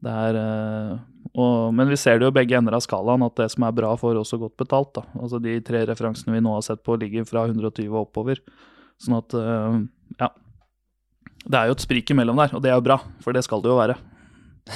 Det 0.00 0.12
er, 0.16 0.36
eh, 0.40 0.92
og, 1.34 1.74
men 1.76 1.90
vi 1.90 1.98
ser 2.00 2.18
det 2.18 2.24
jo 2.28 2.32
begge 2.32 2.56
ender 2.56 2.78
av 2.78 2.84
skalaen, 2.86 3.24
at 3.26 3.36
det 3.36 3.50
som 3.52 3.66
er 3.66 3.74
bra, 3.76 3.90
får 4.00 4.16
også 4.22 4.38
godt 4.40 4.56
betalt. 4.62 4.94
Da. 4.96 5.02
Altså 5.20 5.40
De 5.42 5.58
tre 5.66 5.82
referansene 5.90 6.32
vi 6.32 6.40
nå 6.40 6.54
har 6.54 6.64
sett 6.64 6.80
på, 6.86 6.96
ligger 7.00 7.26
fra 7.28 7.44
120 7.50 7.90
og 7.90 8.06
oppover. 8.06 8.40
Sånn 9.02 9.18
at 9.18 9.36
eh, 9.36 9.80
ja. 10.22 10.30
Det 11.40 11.56
er 11.56 11.68
jo 11.70 11.76
et 11.76 11.84
sprik 11.84 12.10
imellom 12.12 12.36
der, 12.40 12.54
og 12.56 12.62
det 12.64 12.70
er 12.72 12.76
jo 12.78 12.84
bra, 12.84 12.98
for 13.24 13.36
det 13.36 13.42
skal 13.44 13.62
det 13.64 13.70
jo 13.72 13.76
være. 13.80 13.98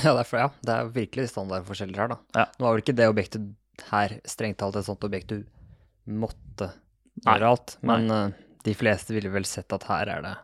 Ja, 0.02 0.12
det 0.16 0.22
er, 0.24 0.38
ja, 0.40 0.46
det 0.64 0.74
er 0.74 0.92
virkelig 0.94 1.28
standardforskjeller 1.30 2.00
her, 2.00 2.12
da. 2.14 2.16
Ja. 2.34 2.44
Nå 2.58 2.66
var 2.66 2.74
vel 2.74 2.82
ikke 2.84 2.96
det 2.96 3.08
objektet 3.12 3.44
her 3.90 4.18
strengt 4.28 4.60
talt 4.62 4.78
et 4.78 4.86
sånt 4.86 5.04
objekt 5.06 5.32
du 5.32 5.42
måtte 6.04 6.70
Nei. 7.24 7.34
gjøre 7.34 7.52
alt, 7.54 7.76
men 7.86 8.10
eh, 8.10 8.34
de 8.66 8.74
fleste 8.76 9.14
ville 9.16 9.32
vel 9.32 9.46
sett 9.48 9.72
at 9.74 9.86
her 9.90 10.10
er 10.16 10.24
det 10.24 10.34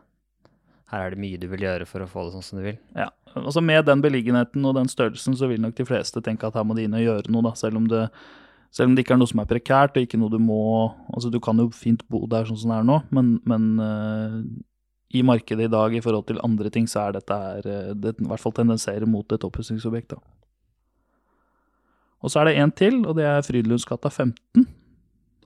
her 0.91 1.07
er 1.07 1.15
det 1.15 1.23
mye 1.23 1.39
du 1.39 1.47
vil 1.53 1.63
gjøre 1.63 1.87
for 1.87 2.03
å 2.03 2.11
få 2.11 2.27
det 2.27 2.35
sånn 2.35 2.45
som 2.45 2.59
du 2.59 2.65
vil. 2.67 2.79
Ja, 2.99 3.09
altså 3.39 3.63
Med 3.63 3.87
den 3.87 4.03
beliggenheten 4.03 4.65
og 4.67 4.75
den 4.75 4.91
størrelsen, 4.91 5.37
så 5.39 5.47
vil 5.51 5.63
nok 5.63 5.77
de 5.79 5.87
fleste 5.87 6.23
tenke 6.25 6.49
at 6.49 6.59
her 6.59 6.67
må 6.67 6.75
de 6.75 6.89
inn 6.89 6.97
og 6.99 7.05
gjøre 7.05 7.31
noe, 7.31 7.45
da, 7.47 7.53
selv 7.59 7.79
om 7.79 7.87
det, 7.91 8.09
selv 8.75 8.91
om 8.91 8.97
det 8.97 9.05
ikke 9.05 9.15
er 9.15 9.21
noe 9.23 9.31
som 9.31 9.43
er 9.43 9.51
prekært, 9.53 9.95
og 9.95 10.07
ikke 10.07 10.19
noe 10.19 10.33
du 10.33 10.41
må 10.43 10.59
Altså, 11.15 11.31
du 11.31 11.39
kan 11.43 11.63
jo 11.63 11.69
fint 11.75 12.03
bo 12.11 12.25
der 12.31 12.49
sånn 12.49 12.59
som 12.59 12.75
det 12.75 12.81
er 12.81 12.91
nå, 12.91 12.99
men, 13.15 13.37
men 13.47 13.71
uh, 13.79 14.41
i 15.15 15.23
markedet 15.27 15.69
i 15.69 15.71
dag 15.71 15.95
i 15.95 16.03
forhold 16.03 16.27
til 16.27 16.43
andre 16.43 16.71
ting, 16.75 16.91
så 16.91 17.07
er 17.07 17.17
dette 17.17 17.35
her 17.35 17.67
eh, 17.67 17.95
Det 17.99 18.13
i 18.23 18.29
hvert 18.31 18.43
fall 18.43 18.55
tendenserer 18.55 19.09
mot 19.11 19.33
et 19.35 19.47
oppussingsobjekt, 19.47 20.15
da. 20.15 20.21
Og 22.21 22.31
så 22.33 22.43
er 22.43 22.51
det 22.51 22.57
en 22.61 22.73
til, 22.77 23.01
og 23.09 23.17
det 23.17 23.25
er 23.25 23.43
Frydlundsgata 23.47 24.11
15. 24.13 24.67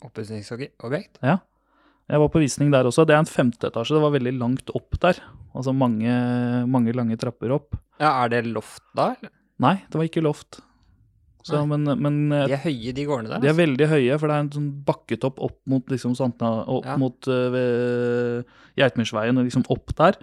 Oppussingsobjekt? 0.04 1.21
Ja. 1.23 1.38
Jeg 2.11 2.21
var 2.21 2.28
på 2.28 2.43
visning 2.43 2.73
der 2.75 2.85
også. 2.85 3.07
Det 3.09 3.14
er 3.16 3.23
en 3.23 3.31
femteetasje. 3.31 3.95
Det 3.97 4.02
var 4.04 4.12
veldig 4.12 4.35
langt 4.37 4.73
opp 4.76 4.99
der. 5.00 5.21
Altså 5.57 5.73
mange, 5.73 6.12
mange 6.69 6.93
lange 6.93 7.16
trapper 7.21 7.54
opp. 7.57 7.78
Ja, 8.02 8.11
er 8.25 8.33
det 8.35 8.43
loft 8.50 8.83
da? 8.97 9.14
eller? 9.16 9.33
Nei, 9.64 9.76
det 9.88 9.97
var 10.00 10.09
ikke 10.11 10.25
loft. 10.25 10.59
Så, 11.45 11.61
men, 11.69 11.85
men 12.00 12.19
eh, 12.33 12.47
De 12.49 12.54
er 12.57 12.62
høye, 12.64 12.93
de 12.97 13.04
gårdene 13.04 13.35
der. 13.35 13.40
de 13.43 13.49
er 13.49 13.52
altså. 13.52 13.61
veldig 13.62 13.88
høye, 13.90 14.19
for 14.21 14.31
det 14.31 14.37
er 14.37 14.45
en 14.47 14.52
sånn 14.54 14.69
bakketopp 14.88 15.40
opp 15.45 15.59
mot 15.69 15.93
liksom 15.93 16.14
Santna, 16.16 16.52
opp 16.73 16.87
Ja. 16.88 16.95
mot 17.00 17.28
uh, 17.28 18.40
Geitmyrsveien 18.81 19.37
og 19.40 19.45
liksom 19.49 19.66
opp 19.73 19.93
der. 19.99 20.16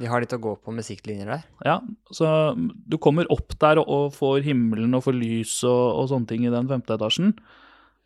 De 0.00 0.08
har 0.08 0.22
litt 0.22 0.32
å 0.32 0.40
gå 0.40 0.54
på 0.64 0.72
med 0.74 0.86
siktlinjer 0.86 1.28
der. 1.28 1.42
Ja, 1.66 1.78
så 2.14 2.28
du 2.56 2.96
kommer 3.02 3.28
opp 3.32 3.52
der 3.60 3.80
og, 3.82 3.90
og 3.92 4.14
får 4.16 4.46
himmelen 4.46 4.96
og 4.96 5.04
får 5.06 5.16
lys 5.18 5.58
og, 5.68 5.82
og 6.00 6.08
sånne 6.12 6.30
ting 6.30 6.46
i 6.46 6.52
den 6.52 6.70
femte 6.70 6.96
etasjen. 6.96 7.34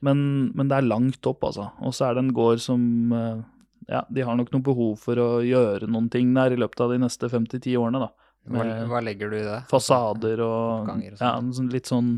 Men, 0.04 0.18
men 0.58 0.68
det 0.70 0.80
er 0.80 0.88
langt 0.90 1.26
opp, 1.30 1.46
altså. 1.46 1.70
Og 1.80 1.94
så 1.96 2.08
er 2.08 2.16
det 2.16 2.26
en 2.26 2.34
gård 2.36 2.60
som 2.60 2.82
eh, 3.16 3.44
Ja, 3.88 4.02
de 4.12 4.26
har 4.26 4.36
nok 4.36 4.50
noe 4.52 4.66
behov 4.66 4.98
for 5.00 5.18
å 5.22 5.28
gjøre 5.46 5.88
noen 5.88 6.10
ting 6.12 6.34
der 6.36 6.52
i 6.52 6.58
løpet 6.60 6.82
av 6.84 6.92
de 6.92 7.00
neste 7.00 7.30
fem 7.32 7.46
til 7.48 7.62
ti 7.64 7.76
årene, 7.78 8.02
da. 8.02 8.10
Hva, 8.46 8.66
hva 8.90 9.00
legger 9.02 9.32
du 9.32 9.40
i 9.40 9.46
det? 9.46 9.62
fasader 9.66 10.38
og, 10.44 10.90
og 10.92 11.00
ja, 11.18 11.32
sånn 11.50 11.70
litt 11.72 11.88
sånn 11.90 12.12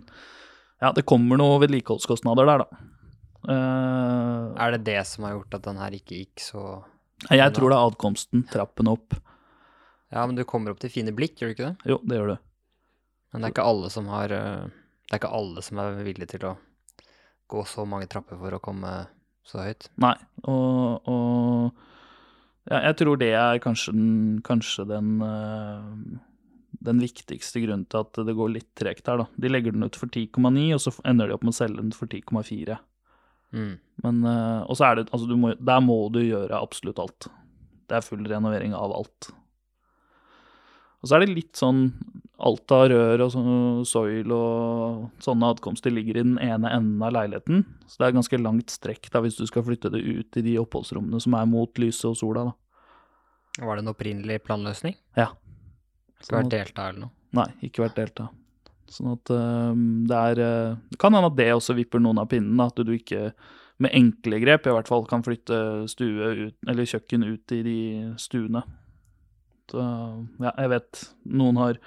Ja, 0.82 0.90
det 0.92 1.06
kommer 1.08 1.40
noen 1.40 1.62
vedlikeholdskostnader 1.62 2.50
der, 2.50 2.64
da. 2.66 2.82
Uh, 3.48 4.52
Er 4.60 4.75
det 4.75 4.82
det 4.90 4.98
som 5.08 5.25
har 5.25 5.38
gjort 5.38 5.56
at 5.56 5.64
den 5.70 5.80
her 5.80 5.94
ikke 5.96 6.18
gikk 6.18 6.42
så 6.44 6.64
jeg 7.26 7.50
tror 7.56 7.72
det 7.72 7.78
er 7.78 7.88
adkomsten, 7.88 8.44
trappen 8.46 8.90
opp. 8.92 9.16
Ja, 10.14 10.24
men 10.24 10.36
du 10.38 10.44
kommer 10.48 10.72
opp 10.72 10.80
til 10.80 10.92
fine 10.92 11.12
blikk, 11.16 11.36
gjør 11.40 11.50
du 11.50 11.56
ikke 11.56 11.68
det? 11.68 11.90
Jo, 11.92 11.98
det 12.04 12.18
gjør 12.18 12.32
du. 12.32 12.36
Men 13.32 13.42
det 13.42 13.50
er 13.50 13.54
ikke 13.56 13.68
alle 13.68 13.90
som 13.92 14.08
har 14.08 14.32
eh, 14.32 14.70
Det 15.04 15.12
er 15.12 15.20
ikke 15.20 15.36
alle 15.36 15.64
som 15.64 15.80
er 15.82 16.00
villige 16.06 16.32
til 16.32 16.46
å 16.48 16.54
gå 17.48 17.64
så 17.68 17.84
mange 17.88 18.08
trapper 18.12 18.40
for 18.40 18.56
å 18.56 18.60
komme 18.60 18.92
så 19.48 19.62
høyt. 19.64 19.88
Nei, 20.00 20.14
og, 20.44 21.08
og 21.08 22.68
ja, 22.68 22.82
jeg 22.90 22.98
tror 23.00 23.20
det 23.20 23.30
er 23.32 23.60
kanskje 23.64 23.94
kanskje 24.44 24.84
den, 24.90 25.14
eh, 25.24 26.18
den 26.84 27.00
viktigste 27.00 27.62
grunnen 27.64 27.86
til 27.88 28.04
at 28.04 28.20
det 28.28 28.36
går 28.36 28.52
litt 28.52 28.68
tregt 28.76 29.08
her, 29.08 29.22
da. 29.22 29.28
De 29.40 29.52
legger 29.52 29.72
den 29.72 29.86
ut 29.88 29.96
for 29.96 30.12
10,9, 30.12 30.66
og 30.76 30.82
så 30.84 30.92
ender 31.08 31.30
de 31.30 31.38
opp 31.38 31.46
med 31.46 31.56
å 31.56 31.60
selge 31.60 31.80
den 31.80 31.96
for 31.96 32.12
10,4. 32.12 32.76
Mm. 33.56 33.74
Men 34.04 34.24
eh, 34.28 34.62
Og 34.68 34.76
så 34.76 34.90
er 34.90 34.98
det 34.98 35.06
Altså, 35.08 35.24
du 35.24 35.38
må, 35.40 35.54
der 35.56 35.80
må 35.80 35.96
du 36.12 36.20
gjøre 36.20 36.60
absolutt 36.60 37.00
alt. 37.00 37.30
Det 37.88 37.96
er 37.96 38.04
full 38.04 38.26
renovering 38.28 38.74
av 38.76 38.92
alt. 38.92 39.30
Og 41.02 41.08
så 41.08 41.16
er 41.16 41.24
det 41.24 41.34
litt 41.34 41.58
sånn 41.58 41.92
Alt 42.38 42.70
av 42.70 42.84
rør 42.92 43.24
og 43.24 43.30
sånn 43.34 43.54
soil 43.82 44.30
og 44.30 45.22
sånne 45.24 45.48
adkomster 45.50 45.90
ligger 45.90 46.20
i 46.20 46.22
den 46.22 46.36
ene 46.38 46.70
enden 46.70 47.02
av 47.02 47.10
leiligheten. 47.16 47.64
Så 47.90 47.98
det 47.98 48.06
er 48.06 48.14
ganske 48.14 48.38
langt 48.38 48.70
strekk 48.70 49.08
da 49.10 49.24
hvis 49.24 49.40
du 49.40 49.42
skal 49.48 49.64
flytte 49.66 49.90
det 49.90 50.04
ut 50.06 50.38
i 50.38 50.44
de 50.46 50.54
oppholdsrommene 50.62 51.18
som 51.24 51.34
er 51.34 51.48
mot 51.50 51.82
lyset 51.82 52.06
og 52.12 52.14
sola. 52.20 52.44
da. 52.46 53.64
Var 53.66 53.74
det 53.74 53.82
en 53.82 53.90
opprinnelig 53.90 54.38
planløsning? 54.46 54.94
Ja. 55.18 55.32
Ikke 56.14 56.30
Sånn 56.30 56.38
vært 56.44 56.54
delt 56.54 56.78
av 56.78 56.92
eller 56.92 57.08
noe? 57.08 57.14
Nei, 57.40 57.48
ikke 57.66 57.82
vært 57.88 57.98
delta. 57.98 58.28
Sånn 58.88 59.12
at 59.12 59.34
øhm, 59.34 59.84
det 60.08 60.22
er 60.30 60.42
Det 60.88 60.98
kan 61.02 61.18
hende 61.18 61.32
at 61.32 61.36
det 61.42 61.50
også 61.52 61.74
vipper 61.76 62.00
noen 62.00 62.22
av 62.22 62.30
pinnen, 62.30 62.62
at 62.62 62.78
du 62.78 62.94
ikke 62.94 63.32
med 63.82 63.94
enkle 63.94 64.38
grep 64.42 64.66
i 64.66 64.74
hvert 64.74 64.88
fall 64.90 65.04
kan 65.10 65.22
flytte 65.26 65.58
stue 65.90 66.30
ut, 66.38 66.56
eller 66.66 66.86
kjøkken 66.86 67.26
ut 67.26 67.54
i 67.54 67.60
de 67.66 67.80
stuene. 68.18 68.62
Så 69.68 69.82
ja, 69.82 70.52
jeg 70.52 70.72
vet 70.75 71.02
noen 71.40 71.60
har, 71.60 71.78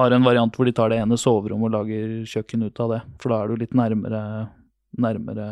har 0.00 0.14
en 0.14 0.26
variant 0.26 0.56
hvor 0.56 0.68
de 0.68 0.74
tar 0.76 0.92
det 0.92 1.00
ene 1.02 1.18
soverommet 1.20 1.70
og 1.70 1.76
lager 1.78 2.16
kjøkken 2.28 2.68
ut 2.68 2.84
av 2.84 2.94
det. 2.94 3.00
For 3.22 3.32
da 3.32 3.40
er 3.42 3.52
du 3.52 3.62
litt 3.62 3.76
nærmere, 3.76 4.22
nærmere 5.00 5.48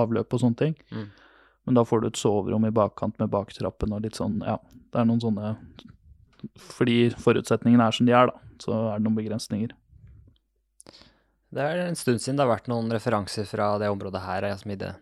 avløp 0.00 0.36
og 0.36 0.42
sånne 0.42 0.60
ting. 0.60 0.76
Mm. 0.90 1.06
Men 1.68 1.76
da 1.76 1.84
får 1.86 2.02
du 2.02 2.10
et 2.10 2.20
soverom 2.20 2.66
i 2.66 2.74
bakkant 2.74 3.18
med 3.20 3.30
baktrappen 3.32 3.92
og 3.94 4.04
litt 4.06 4.18
sånn, 4.18 4.40
ja. 4.46 4.56
Det 4.90 4.98
er 4.98 5.06
noen 5.06 5.22
sånne 5.22 5.54
fordi 6.56 7.10
forutsetningene 7.20 7.84
er 7.84 7.94
som 7.94 8.08
de 8.08 8.14
er, 8.16 8.30
da, 8.30 8.56
så 8.62 8.76
er 8.90 8.98
det 8.98 9.04
noen 9.04 9.18
begrensninger. 9.18 9.74
Det 11.50 11.62
er 11.66 11.82
en 11.84 11.98
stund 11.98 12.22
siden 12.22 12.38
det 12.38 12.46
har 12.46 12.52
vært 12.52 12.70
noen 12.70 12.90
referanser 12.94 13.46
fra 13.48 13.72
det 13.82 13.90
området 13.90 14.22
her, 14.22 14.46
som 14.60 14.72
i 14.72 14.78
det 14.80 14.94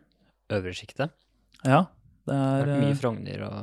øvre 0.55 0.73
sjiktet. 0.77 1.13
Ja, 1.63 1.85
det 2.29 2.33
Det 2.33 2.39
er 2.39 2.67
vært 2.67 2.83
mye 2.83 2.95
eh, 2.95 3.01
Frogner 3.03 3.45
og 3.47 3.59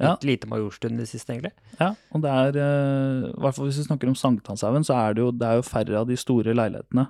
ja. 0.00 0.14
litt 0.14 0.24
lite 0.28 0.48
Majorstuen 0.50 0.96
i 0.96 1.02
det 1.02 1.10
siste, 1.10 1.34
egentlig. 1.34 1.52
Ja, 1.78 1.92
og 2.14 2.24
det 2.24 2.30
er 2.30 2.56
eh, 2.62 3.28
I 3.30 3.42
hvert 3.44 3.58
fall 3.58 3.68
hvis 3.68 3.82
vi 3.82 3.88
snakker 3.88 4.10
om 4.10 4.16
Sankthanshaugen, 4.18 4.86
så 4.86 4.96
er 4.98 5.14
det 5.14 5.22
jo, 5.22 5.28
det 5.34 5.50
er 5.50 5.60
jo 5.60 5.68
færre 5.68 6.00
av 6.00 6.08
de 6.10 6.18
store 6.18 6.56
leilighetene 6.56 7.08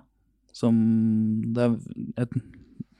som 0.55 0.77
det 1.55 1.65
er 1.67 1.79
et, 2.25 2.37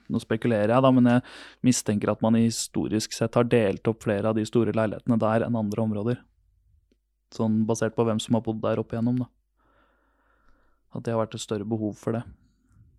Nå 0.05 0.19
spekulerer 0.21 0.69
jeg, 0.69 0.81
da, 0.85 0.89
men 0.93 1.07
jeg 1.09 1.21
mistenker 1.65 2.11
at 2.11 2.19
man 2.21 2.35
historisk 2.37 3.15
sett 3.15 3.33
har 3.39 3.47
delt 3.49 3.87
opp 3.89 4.03
flere 4.03 4.29
av 4.29 4.37
de 4.37 4.43
store 4.45 4.75
leilighetene 4.77 5.17
der 5.17 5.47
enn 5.47 5.57
andre 5.57 5.81
områder. 5.81 6.19
Sånn 7.33 7.63
basert 7.65 7.95
på 7.97 8.05
hvem 8.05 8.19
som 8.21 8.37
har 8.37 8.43
bodd 8.45 8.59
der 8.61 8.77
opp 8.83 8.93
igjennom, 8.93 9.23
da. 9.23 9.25
At 10.93 11.07
det 11.07 11.15
har 11.15 11.23
vært 11.23 11.33
et 11.39 11.41
større 11.41 11.65
behov 11.65 11.97
for 11.97 12.13
det. 12.13 12.21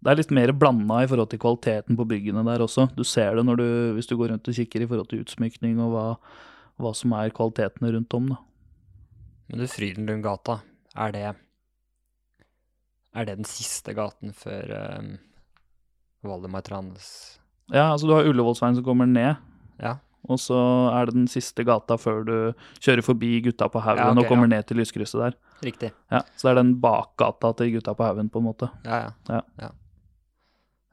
Det 0.03 0.11
er 0.11 0.19
litt 0.19 0.35
mer 0.35 0.51
blanda 0.51 0.99
i 1.05 1.07
forhold 1.13 1.31
til 1.31 1.41
kvaliteten 1.45 1.95
på 1.95 2.09
byggene 2.11 2.43
der 2.51 2.67
også. 2.67 2.89
Du 2.99 3.05
ser 3.07 3.39
det 3.39 3.55
du, 3.63 3.69
hvis 3.95 4.11
du 4.11 4.17
går 4.19 4.35
rundt 4.35 4.51
og 4.51 4.59
kikker 4.59 4.83
i 4.83 4.91
forhold 4.91 5.09
til 5.13 5.23
utsmykning 5.23 5.79
og 5.87 5.95
hva, 5.95 6.05
hva 6.81 6.93
som 6.97 7.13
er 7.17 7.31
kvalitetene 7.35 7.93
rundt 7.95 8.15
om, 8.19 8.31
da. 8.35 8.39
Men 9.49 9.63
du, 9.63 9.67
Frydenlundgata, 9.71 10.59
er 10.99 11.13
det 11.15 11.25
Er 13.17 13.25
det 13.29 13.37
den 13.39 13.47
siste 13.49 13.95
gaten 13.97 14.33
før 14.37 14.73
um, 14.99 15.13
Valdemar 16.27 16.65
Tranes 16.67 17.39
Ja, 17.73 17.93
altså 17.93 18.09
du 18.11 18.13
har 18.17 18.27
Ullevålsveien 18.29 18.75
som 18.77 18.85
kommer 18.85 19.07
ned, 19.07 19.37
Ja. 19.81 19.95
og 20.29 20.39
så 20.43 20.59
er 20.93 21.07
det 21.07 21.15
den 21.15 21.29
siste 21.31 21.65
gata 21.65 21.97
før 21.97 22.25
du 22.27 22.37
kjører 22.83 23.03
forbi 23.07 23.41
Gutta 23.47 23.69
på 23.71 23.81
haugen 23.85 24.03
Ja, 24.03 24.11
okay, 24.11 24.25
og 24.25 24.29
kommer 24.29 24.51
ja. 24.51 24.57
ned 24.57 24.67
til 24.67 24.77
lyskrysset 24.83 25.21
der. 25.23 25.37
Riktig. 25.63 25.93
Ja, 26.11 26.21
Så 26.37 26.49
det 26.49 26.53
er 26.57 26.63
den 26.63 26.75
bakgata 26.83 27.53
til 27.57 27.73
Gutta 27.77 27.95
på 27.95 28.05
haugen, 28.05 28.29
på 28.29 28.43
en 28.43 28.49
måte. 28.51 28.69
Ja, 28.85 29.13
ja. 29.31 29.41
Ja. 29.63 29.71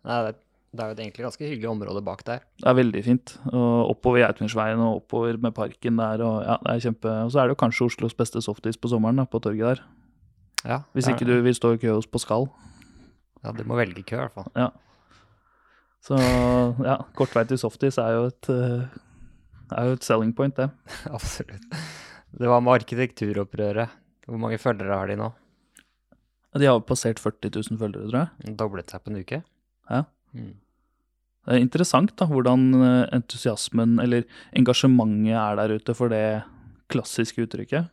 Nei, 0.06 0.22
det, 0.30 0.36
Det 0.74 0.82
er 0.82 0.90
jo 0.90 0.96
et 0.96 1.02
egentlig 1.04 1.26
ganske 1.28 1.46
hyggelig 1.46 1.70
område 1.70 2.02
bak 2.02 2.24
der. 2.26 2.46
Det 2.58 2.66
er 2.70 2.78
veldig 2.80 3.02
fint. 3.06 3.36
Og 3.52 3.92
oppover 3.92 4.24
Geitmyrsveien 4.24 4.80
og 4.82 5.04
oppover 5.04 5.38
med 5.38 5.54
parken 5.54 6.00
der. 6.02 6.24
Og 6.26 6.40
ja, 6.42 6.56
det 6.64 6.72
er 6.74 6.86
kjempe... 6.88 7.12
Og 7.28 7.30
så 7.30 7.44
er 7.44 7.50
det 7.50 7.54
jo 7.54 7.60
kanskje 7.62 7.86
Oslos 7.86 8.18
beste 8.18 8.42
softis 8.42 8.80
på 8.82 8.90
sommeren, 8.90 9.22
da, 9.22 9.28
på 9.30 9.42
torget 9.44 9.68
der. 9.68 9.84
Ja, 10.64 10.80
Hvis 10.96 11.12
ikke 11.12 11.28
du 11.28 11.36
vil 11.46 11.54
stå 11.54 11.76
i 11.76 11.82
kø 11.82 11.92
hos 11.94 12.08
på 12.10 12.22
Skall. 12.24 12.48
Ja, 13.44 13.52
du 13.52 13.62
må 13.68 13.78
velge 13.78 14.02
kø, 14.02 14.16
i 14.16 14.24
hvert 14.24 14.34
fall. 14.34 14.50
Ja. 14.58 14.72
Så 16.04 16.18
ja, 16.84 16.98
kort 17.16 17.36
vei 17.36 17.46
til 17.48 17.60
softis 17.62 18.00
er 18.02 18.16
jo 18.16 18.26
et 18.32 18.50
eh, 18.52 18.98
er 19.78 19.92
jo 19.92 19.98
et 19.98 20.06
selling 20.06 20.34
point, 20.36 20.56
det. 20.58 20.70
Absolutt. 21.18 21.68
Det 22.34 22.50
var 22.50 22.64
med 22.66 22.80
arkitekturopprøret. 22.80 24.02
Hvor 24.26 24.40
mange 24.42 24.58
følgere 24.58 24.98
har 24.98 25.12
de 25.12 25.20
nå? 25.20 25.30
De 26.58 26.68
har 26.70 26.82
passert 26.86 27.22
40 27.22 27.52
000 27.54 27.80
følgere, 27.82 28.10
tror 28.10 28.20
jeg. 28.24 28.58
Doblet 28.58 28.92
seg 28.94 29.04
på 29.04 29.12
en 29.12 29.22
uke? 29.22 29.42
Ja. 29.90 30.04
Mm. 30.34 30.54
Det 31.44 31.58
er 31.58 31.64
interessant 31.64 32.14
da, 32.20 32.28
hvordan 32.30 32.70
eh, 32.78 33.16
entusiasmen, 33.18 33.98
eller 34.00 34.24
engasjementet, 34.56 35.36
er 35.36 35.60
der 35.60 35.76
ute 35.76 35.96
for 35.98 36.14
det 36.14 36.44
klassiske 36.94 37.44
uttrykket. 37.44 37.90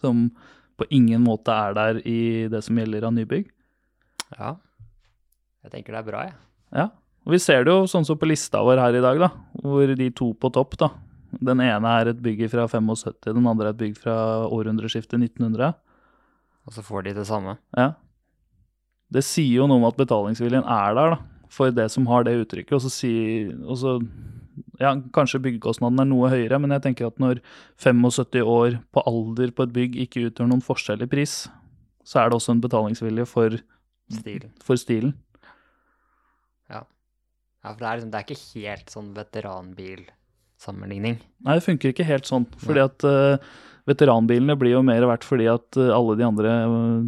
Som 0.00 0.28
på 0.76 0.88
ingen 0.92 1.22
måte 1.24 1.54
er 1.54 1.76
der 1.76 2.02
i 2.04 2.44
det 2.52 2.60
som 2.66 2.76
gjelder 2.76 3.06
av 3.08 3.14
nybygg. 3.16 3.48
Ja. 4.34 4.56
Jeg 5.64 5.72
tenker 5.72 5.96
det 5.96 6.02
er 6.02 6.10
bra, 6.10 6.26
jeg. 6.28 6.36
Ja. 6.74 6.90
Og 7.24 7.32
vi 7.32 7.40
ser 7.40 7.64
det 7.64 7.72
jo 7.72 7.88
sånn 7.88 8.04
som 8.04 8.18
på 8.20 8.28
lista 8.28 8.60
vår 8.60 8.82
her 8.82 8.98
i 8.98 9.04
dag, 9.04 9.22
da. 9.22 9.30
Hvor 9.64 9.88
de 9.96 10.10
to 10.12 10.34
på 10.36 10.52
topp, 10.52 10.76
da. 10.82 10.90
Den 11.34 11.62
ene 11.64 11.92
er 12.02 12.12
et 12.12 12.20
bygg 12.22 12.44
fra 12.52 12.66
75, 12.68 13.32
den 13.32 13.48
andre 13.48 13.70
er 13.70 13.72
et 13.72 13.80
bygg 13.80 13.96
fra 13.98 14.16
århundreskiftet 14.44 15.16
1900. 15.16 15.72
Og 16.68 16.76
så 16.76 16.84
får 16.84 17.08
de 17.08 17.14
det 17.16 17.24
samme. 17.28 17.56
Ja. 17.78 17.94
Det 19.14 19.24
sier 19.24 19.62
jo 19.62 19.68
noe 19.70 19.80
om 19.80 19.88
at 19.88 19.96
betalingsviljen 19.96 20.66
er 20.68 20.98
der, 20.98 21.14
da, 21.16 21.33
for 21.54 21.74
det 21.74 21.88
som 21.92 22.06
har 22.10 22.26
det 22.26 22.36
uttrykket. 22.42 22.74
Og 22.76 22.82
så 22.84 22.90
si 22.92 23.14
og 23.62 23.76
så, 23.80 23.98
Ja, 24.78 24.92
kanskje 25.14 25.40
byggekostnaden 25.42 25.98
er 26.02 26.06
noe 26.06 26.28
høyere, 26.30 26.58
men 26.62 26.70
jeg 26.74 26.82
tenker 26.84 27.08
at 27.08 27.18
når 27.22 27.40
75 27.82 28.42
år 28.42 28.76
på 28.94 29.02
alder 29.06 29.48
på 29.54 29.66
et 29.66 29.74
bygg 29.74 29.92
ikke 30.06 30.24
utgjør 30.28 30.50
noen 30.50 30.62
forskjell 30.62 31.02
i 31.02 31.10
pris, 31.10 31.32
så 32.06 32.14
er 32.20 32.30
det 32.30 32.36
også 32.38 32.54
en 32.54 32.62
betalingsvilje 32.62 33.26
for, 33.30 33.50
Stilen. 34.12 34.50
for 34.62 34.78
stilen. 34.78 35.14
Ja, 37.64 37.72
for 37.72 37.80
det 37.80 37.88
er, 37.88 37.96
liksom, 37.96 38.10
det 38.12 38.18
er 38.18 38.26
ikke 38.28 38.60
helt 38.60 38.88
sånn 38.92 39.10
veteranbilsammenligning. 39.16 41.14
Nei, 41.46 41.54
det 41.56 41.64
funker 41.64 41.88
ikke 41.94 42.10
helt 42.10 42.26
sånn. 42.28 42.44
Fordi 42.60 42.80
at 42.84 42.98
uh, 43.08 43.40
veteranbilene 43.88 44.56
blir 44.60 44.76
jo 44.76 44.82
mer 44.84 45.00
verdt 45.08 45.24
fordi 45.24 45.48
at 45.48 45.76
eh, 45.80 45.92
alle 45.92 46.16
de 46.20 46.24
andre 46.28 46.52
uh, 46.68 47.00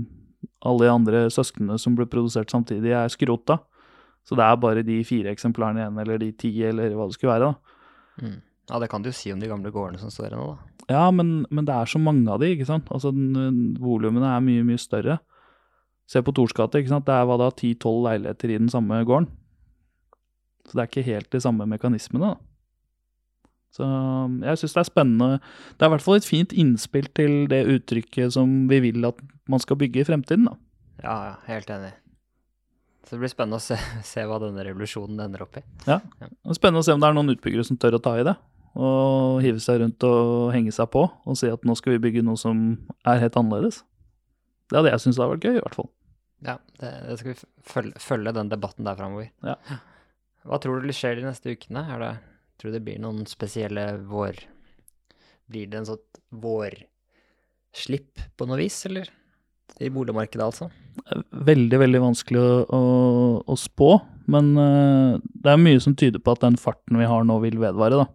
alle 0.67 0.87
de 0.87 0.93
andre 0.93 1.25
søsknene 1.33 1.79
som 1.81 1.97
ble 1.97 2.07
produsert 2.11 2.53
samtidig, 2.53 2.93
er 2.97 3.12
skrota. 3.12 3.61
Så 4.26 4.35
det 4.38 4.42
er 4.42 4.59
bare 4.59 4.83
de 4.87 4.99
fire 5.06 5.30
eksemplarene 5.30 5.85
igjen, 5.85 6.00
eller 6.02 6.18
de 6.23 6.33
ti, 6.35 6.50
eller 6.66 6.95
hva 6.99 7.06
det 7.06 7.14
skulle 7.14 7.35
være. 7.37 7.50
da. 7.52 8.25
Mm. 8.25 8.40
Ja, 8.66 8.80
det 8.83 8.88
kan 8.90 9.04
du 9.04 9.12
jo 9.12 9.14
si 9.14 9.30
om 9.30 9.38
de 9.42 9.50
gamle 9.50 9.71
gårdene 9.71 10.00
som 10.02 10.11
står 10.11 10.33
her 10.33 10.40
nå, 10.40 10.49
da. 10.56 10.73
Ja, 10.90 11.04
men, 11.14 11.45
men 11.50 11.66
det 11.66 11.75
er 11.75 11.88
så 11.90 11.99
mange 12.02 12.30
av 12.30 12.42
de, 12.42 12.52
ikke 12.54 12.66
sant. 12.66 12.90
Altså, 12.95 13.11
Volumene 13.83 14.28
er 14.35 14.42
mye, 14.42 14.66
mye 14.66 14.83
større. 14.83 15.18
Se 16.11 16.23
på 16.23 16.35
Tors 16.35 16.54
gate, 16.54 16.83
ikke 16.83 16.92
sant. 16.92 17.06
Det 17.06 17.14
er 17.14 17.26
hva 17.26 17.38
da, 17.40 17.50
ti-tolv 17.54 18.06
leiligheter 18.06 18.52
i 18.54 18.59
den 18.61 18.71
samme 18.71 19.00
gården. 19.06 19.30
Så 20.66 20.75
det 20.75 20.83
er 20.83 20.90
ikke 20.90 21.06
helt 21.06 21.30
de 21.35 21.42
samme 21.42 21.66
mekanismene, 21.71 22.35
da. 22.35 22.37
Så 23.76 23.87
jeg 24.47 24.61
syns 24.62 24.75
det 24.75 24.80
er 24.80 24.88
spennende. 24.88 25.40
Det 25.76 25.85
er 25.85 25.90
i 25.90 25.95
hvert 25.95 26.04
fall 26.06 26.18
et 26.18 26.26
fint 26.26 26.54
innspill 26.56 27.11
til 27.18 27.35
det 27.50 27.66
uttrykket 27.75 28.33
som 28.38 28.64
vi 28.71 28.80
vil 28.87 29.04
at 29.06 29.18
man 29.50 29.62
skal 29.62 29.78
bygge 29.78 30.02
i 30.02 30.06
fremtiden, 30.09 30.49
da. 30.49 30.56
Ja, 31.02 31.16
ja, 31.28 31.35
helt 31.50 31.71
enig. 31.71 31.92
Så 33.07 33.15
det 33.15 33.23
blir 33.23 33.31
spennende 33.31 33.61
å 33.61 33.63
se, 33.63 33.79
se 34.13 34.25
hva 34.27 34.41
denne 34.43 34.65
revolusjonen 34.67 35.21
ender 35.29 35.45
opp 35.47 35.61
i. 35.61 35.65
Ja, 35.87 36.01
Det 36.19 36.29
er 36.51 36.59
spennende 36.59 36.83
å 36.83 36.87
se 36.87 36.95
om 36.97 37.03
det 37.03 37.09
er 37.11 37.19
noen 37.19 37.35
utbyggere 37.37 37.67
som 37.67 37.79
tør 37.79 38.01
å 38.01 38.03
ta 38.03 38.17
i 38.19 38.27
det. 38.27 38.35
Og 38.77 39.38
hive 39.40 39.62
seg 39.62 39.81
rundt 39.81 40.05
og 40.05 40.51
henge 40.53 40.73
seg 40.75 40.90
på 40.92 41.07
og 41.07 41.37
si 41.38 41.49
at 41.49 41.62
nå 41.64 41.77
skal 41.79 41.95
vi 41.95 42.03
bygge 42.09 42.25
noe 42.27 42.37
som 42.40 42.64
er 43.09 43.23
helt 43.23 43.38
annerledes. 43.40 43.81
Det 44.69 44.77
hadde 44.81 44.90
jeg 44.92 45.05
syntes 45.05 45.21
hadde 45.23 45.37
vært 45.37 45.47
gøy, 45.47 45.55
i 45.57 45.62
hvert 45.62 45.79
fall. 45.79 45.88
Ja, 46.45 46.59
det, 46.83 46.90
det 47.07 47.16
skal 47.21 47.31
vi 47.31 47.37
følge, 47.71 48.03
følge 48.03 48.35
den 48.37 48.51
debatten 48.53 48.85
der 48.85 48.99
framover. 48.99 49.31
Ja. 49.47 49.79
Hva 50.47 50.59
tror 50.61 50.83
du 50.85 50.92
skjer 50.95 51.16
de 51.16 51.25
neste 51.25 51.55
ukene? 51.57 51.87
Er 51.95 52.03
det, 52.03 52.11
tror 52.59 52.75
du 52.75 52.77
det 52.77 52.85
blir 52.85 53.01
noen 53.03 53.25
spesielle 53.31 53.87
vår... 54.11 54.42
Blir 55.47 55.71
det 55.71 55.79
en 55.79 55.87
sånn 55.87 56.03
vårslipp 56.42 58.25
på 58.37 58.49
noe 58.51 58.59
vis, 58.59 58.81
eller? 58.90 59.09
I 59.79 59.92
boligmarkedet, 59.95 60.42
altså? 60.42 60.69
Veldig, 61.46 61.78
veldig 61.78 62.00
vanskelig 62.02 62.40
å, 62.40 62.52
å, 62.72 62.82
å 63.46 63.56
spå, 63.61 63.92
men 64.32 64.52
uh, 64.59 65.18
det 65.22 65.52
er 65.52 65.61
mye 65.62 65.82
som 65.82 65.94
tyder 65.98 66.22
på 66.22 66.35
at 66.35 66.42
den 66.42 66.56
farten 66.59 66.98
vi 66.98 67.06
har 67.06 67.26
nå, 67.26 67.38
vil 67.44 67.61
vedvare, 67.62 68.00
da. 68.00 68.06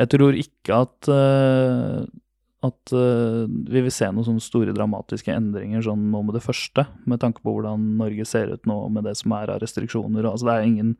Jeg 0.00 0.12
tror 0.14 0.38
ikke 0.38 0.78
at, 0.86 1.10
uh, 1.10 2.06
at 2.64 2.94
uh, 2.94 3.42
vi 3.44 3.82
vil 3.82 3.92
se 3.92 4.08
noen 4.08 4.28
sånne 4.28 4.44
store 4.44 4.74
dramatiske 4.76 5.34
endringer 5.34 5.84
sånn 5.84 6.06
nå 6.12 6.22
med 6.28 6.38
det 6.38 6.44
første, 6.46 6.86
med 7.10 7.20
tanke 7.20 7.42
på 7.44 7.56
hvordan 7.56 7.90
Norge 8.00 8.24
ser 8.28 8.54
ut 8.54 8.70
nå 8.70 8.78
med 8.94 9.04
det 9.08 9.16
som 9.20 9.34
er 9.36 9.52
av 9.52 9.60
restriksjoner. 9.64 10.30
Altså, 10.30 10.48
det 10.48 10.56
er 10.56 10.70
ingen, 10.70 10.94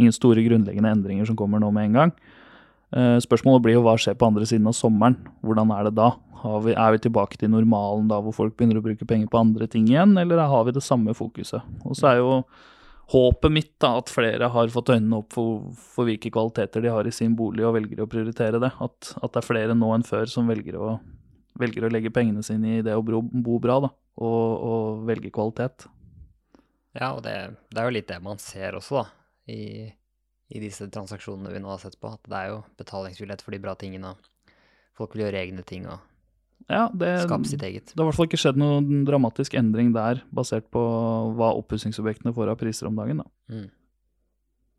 ingen 0.00 0.16
store 0.16 0.42
grunnleggende 0.46 0.96
endringer 0.96 1.30
som 1.30 1.38
kommer 1.38 1.62
nå 1.62 1.70
med 1.76 1.90
en 1.90 2.00
gang. 2.00 2.16
Uh, 2.90 3.20
Spørsmålet 3.22 3.68
blir 3.68 3.78
jo 3.78 3.84
hva 3.86 3.94
skjer 4.00 4.18
på 4.18 4.32
andre 4.32 4.48
siden 4.50 4.66
av 4.66 4.74
sommeren? 4.74 5.20
Hvordan 5.46 5.76
er 5.76 5.86
det 5.86 5.94
da? 6.00 6.10
Vi, 6.40 6.72
er 6.72 6.94
vi 6.94 7.00
tilbake 7.04 7.36
til 7.40 7.50
normalen 7.52 8.08
da 8.10 8.20
hvor 8.24 8.34
folk 8.36 8.56
begynner 8.56 8.80
å 8.80 8.84
bruke 8.84 9.06
penger 9.08 9.28
på 9.30 9.40
andre 9.40 9.68
ting 9.70 9.88
igjen, 9.90 10.16
eller 10.20 10.40
har 10.48 10.64
vi 10.66 10.76
det 10.76 10.84
samme 10.84 11.12
fokuset? 11.16 11.64
Og 11.84 11.98
så 11.98 12.12
er 12.12 12.20
jo 12.22 12.30
håpet 13.10 13.52
mitt 13.52 13.72
da 13.82 13.96
at 13.98 14.10
flere 14.12 14.48
har 14.54 14.72
fått 14.72 14.92
øynene 14.94 15.18
opp 15.18 15.34
for, 15.34 15.70
for 15.74 16.08
hvilke 16.08 16.30
kvaliteter 16.32 16.84
de 16.84 16.92
har 16.94 17.06
i 17.06 17.14
sin 17.14 17.34
bolig 17.36 17.64
og 17.66 17.74
velger 17.76 18.02
å 18.02 18.08
prioritere 18.10 18.60
det. 18.62 18.70
At, 18.78 19.14
at 19.18 19.32
det 19.34 19.40
er 19.42 19.46
flere 19.46 19.76
nå 19.76 19.90
enn 19.96 20.06
før 20.06 20.30
som 20.30 20.50
velger 20.50 20.78
å, 20.78 20.92
velger 21.60 21.86
å 21.86 21.92
legge 21.92 22.12
pengene 22.14 22.44
sine 22.46 22.78
i 22.78 22.84
det 22.86 22.94
å 22.96 23.04
bo, 23.04 23.20
bo 23.20 23.58
bra 23.62 23.80
da, 23.86 23.90
og, 24.22 24.66
og 24.72 25.08
velge 25.10 25.32
kvalitet. 25.34 25.88
Ja, 26.96 27.12
og 27.12 27.24
det, 27.26 27.34
det 27.70 27.82
er 27.82 27.88
jo 27.88 27.96
litt 27.98 28.10
det 28.10 28.20
man 28.22 28.40
ser 28.42 28.78
også, 28.78 29.02
da, 29.02 29.50
i, 29.50 29.90
i 30.50 30.62
disse 30.62 30.88
transaksjonene 30.90 31.52
vi 31.54 31.62
nå 31.62 31.70
har 31.70 31.82
sett 31.82 31.98
på. 32.00 32.14
At 32.14 32.30
det 32.30 32.38
er 32.38 32.54
jo 32.54 32.62
betalingsvillighet 32.78 33.42
for 33.44 33.54
de 33.54 33.62
bra 33.62 33.74
tingene, 33.78 34.14
folk 34.98 35.14
vil 35.14 35.26
gjøre 35.26 35.42
egne 35.42 35.66
ting 35.66 35.86
og 35.90 35.98
Ja, 36.70 36.84
det, 36.94 37.10
skape 37.26 37.50
sitt 37.50 37.64
eget. 37.66 37.90
Det 37.90 37.98
har 37.98 38.06
i 38.06 38.10
hvert 38.10 38.18
fall 38.20 38.28
ikke 38.30 38.40
skjedd 38.40 38.60
noen 38.60 39.02
dramatisk 39.08 39.56
endring 39.58 39.90
der, 39.96 40.22
basert 40.34 40.68
på 40.70 40.80
hva 41.36 41.50
oppussingsobjektene 41.58 42.34
får 42.36 42.52
av 42.52 42.60
priser 42.60 42.90
om 42.90 42.98
dagen. 42.98 43.24
da. 43.24 43.30
Mm. 43.50 43.68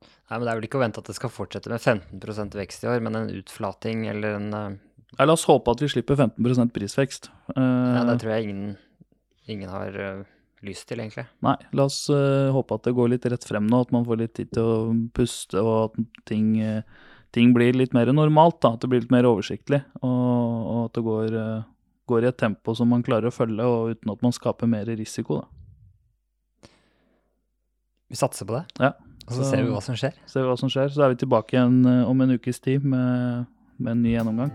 Nei, 0.02 0.38
men 0.38 0.46
det 0.48 0.52
er 0.54 0.60
vel 0.62 0.68
ikke 0.70 0.80
å 0.80 0.86
vente 0.86 1.02
at 1.04 1.10
det 1.12 1.18
skal 1.18 1.34
fortsette 1.34 1.72
med 1.72 1.84
15% 1.84 2.56
vekst 2.56 2.86
i 2.86 2.92
år, 2.94 3.02
men 3.04 3.20
en 3.20 3.32
utflating 3.36 4.06
eller 4.08 4.40
en 4.40 4.54
eh, 4.56 4.70
Nei, 5.12 5.26
La 5.28 5.34
oss 5.36 5.44
håpe 5.44 5.74
at 5.74 5.82
vi 5.84 5.90
slipper 5.92 6.16
15 6.16 6.70
prisvekst. 6.72 7.28
Uh, 7.52 7.60
Ja, 7.60 8.06
det 8.08 8.22
tror 8.22 8.32
jeg 8.32 8.46
ingen, 8.48 8.78
ingen 9.52 9.68
har 9.68 9.98
uh, 10.00 10.22
lyst 10.66 10.88
til, 10.90 11.02
egentlig. 11.02 11.26
Nei, 11.44 11.58
la 11.76 11.88
oss 11.90 12.06
uh, 12.14 12.52
håpe 12.56 12.78
at 12.78 12.88
det 12.88 12.96
går 12.98 13.12
litt 13.12 13.28
rett 13.34 13.48
frem 13.48 13.68
nå, 13.70 13.82
at 13.86 13.92
man 13.92 14.06
får 14.08 14.22
litt 14.22 14.36
tid 14.38 14.54
til 14.56 14.64
å 14.64 14.78
puste, 15.16 15.60
og 15.62 15.74
at 15.90 16.00
ting, 16.30 16.54
eh, 16.64 16.86
ting 17.36 17.52
blir 17.56 17.76
litt 17.78 17.96
mer 17.98 18.12
normalt. 18.14 18.62
da, 18.62 18.76
At 18.76 18.86
det 18.86 18.92
blir 18.92 19.04
litt 19.04 19.14
mer 19.14 19.28
oversiktlig, 19.30 19.82
og, 20.00 20.08
og 20.62 20.82
at 20.86 20.98
det 20.98 21.06
går, 21.08 21.38
eh, 21.42 21.70
går 22.10 22.24
i 22.26 22.28
et 22.32 22.38
tempo 22.38 22.74
som 22.76 22.90
man 22.90 23.04
klarer 23.04 23.30
å 23.30 23.34
følge, 23.36 23.64
og 23.66 23.96
uten 23.96 24.12
at 24.12 24.22
man 24.26 24.32
skaper 24.36 24.68
mer 24.68 24.86
risiko. 24.86 25.42
da. 25.42 26.68
Vi 28.10 28.16
satser 28.20 28.46
på 28.46 28.58
det, 28.58 28.66
Ja, 28.80 28.92
og 29.28 29.32
så 29.34 29.44
så- 29.44 29.50
ser 29.52 29.64
vi 29.64 29.70
hva 29.72 29.82
som 29.82 29.96
skjer. 29.96 30.14
Ser 30.26 30.42
vi 30.44 30.48
hva 30.50 30.58
som 30.60 30.70
skjer. 30.70 30.90
Så 30.92 31.04
er 31.06 31.10
vi 31.10 31.16
tilbake 31.26 31.54
igjen 31.56 31.86
eh, 31.86 32.10
om 32.10 32.22
en 32.22 32.32
ukes 32.38 32.60
tid 32.60 32.84
med, 32.84 33.46
med 33.80 33.92
en 33.92 34.02
ny 34.04 34.16
gjennomgang. 34.18 34.52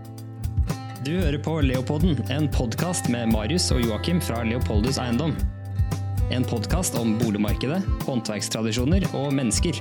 Du 1.03 1.11
hører 1.17 1.41
på 1.41 1.61
Leopolden, 1.63 2.19
en 2.29 2.47
podkast 2.49 3.09
med 3.09 3.31
Marius 3.31 3.71
og 3.71 3.81
Joakim 3.81 4.19
fra 4.21 4.43
Leopoldus 4.43 4.97
Eiendom. 4.99 5.33
En 6.29 6.43
podkast 6.43 6.97
om 6.99 7.17
boligmarkedet, 7.17 7.81
håndverkstradisjoner 8.03 9.05
og 9.15 9.31
mennesker. 9.33 9.79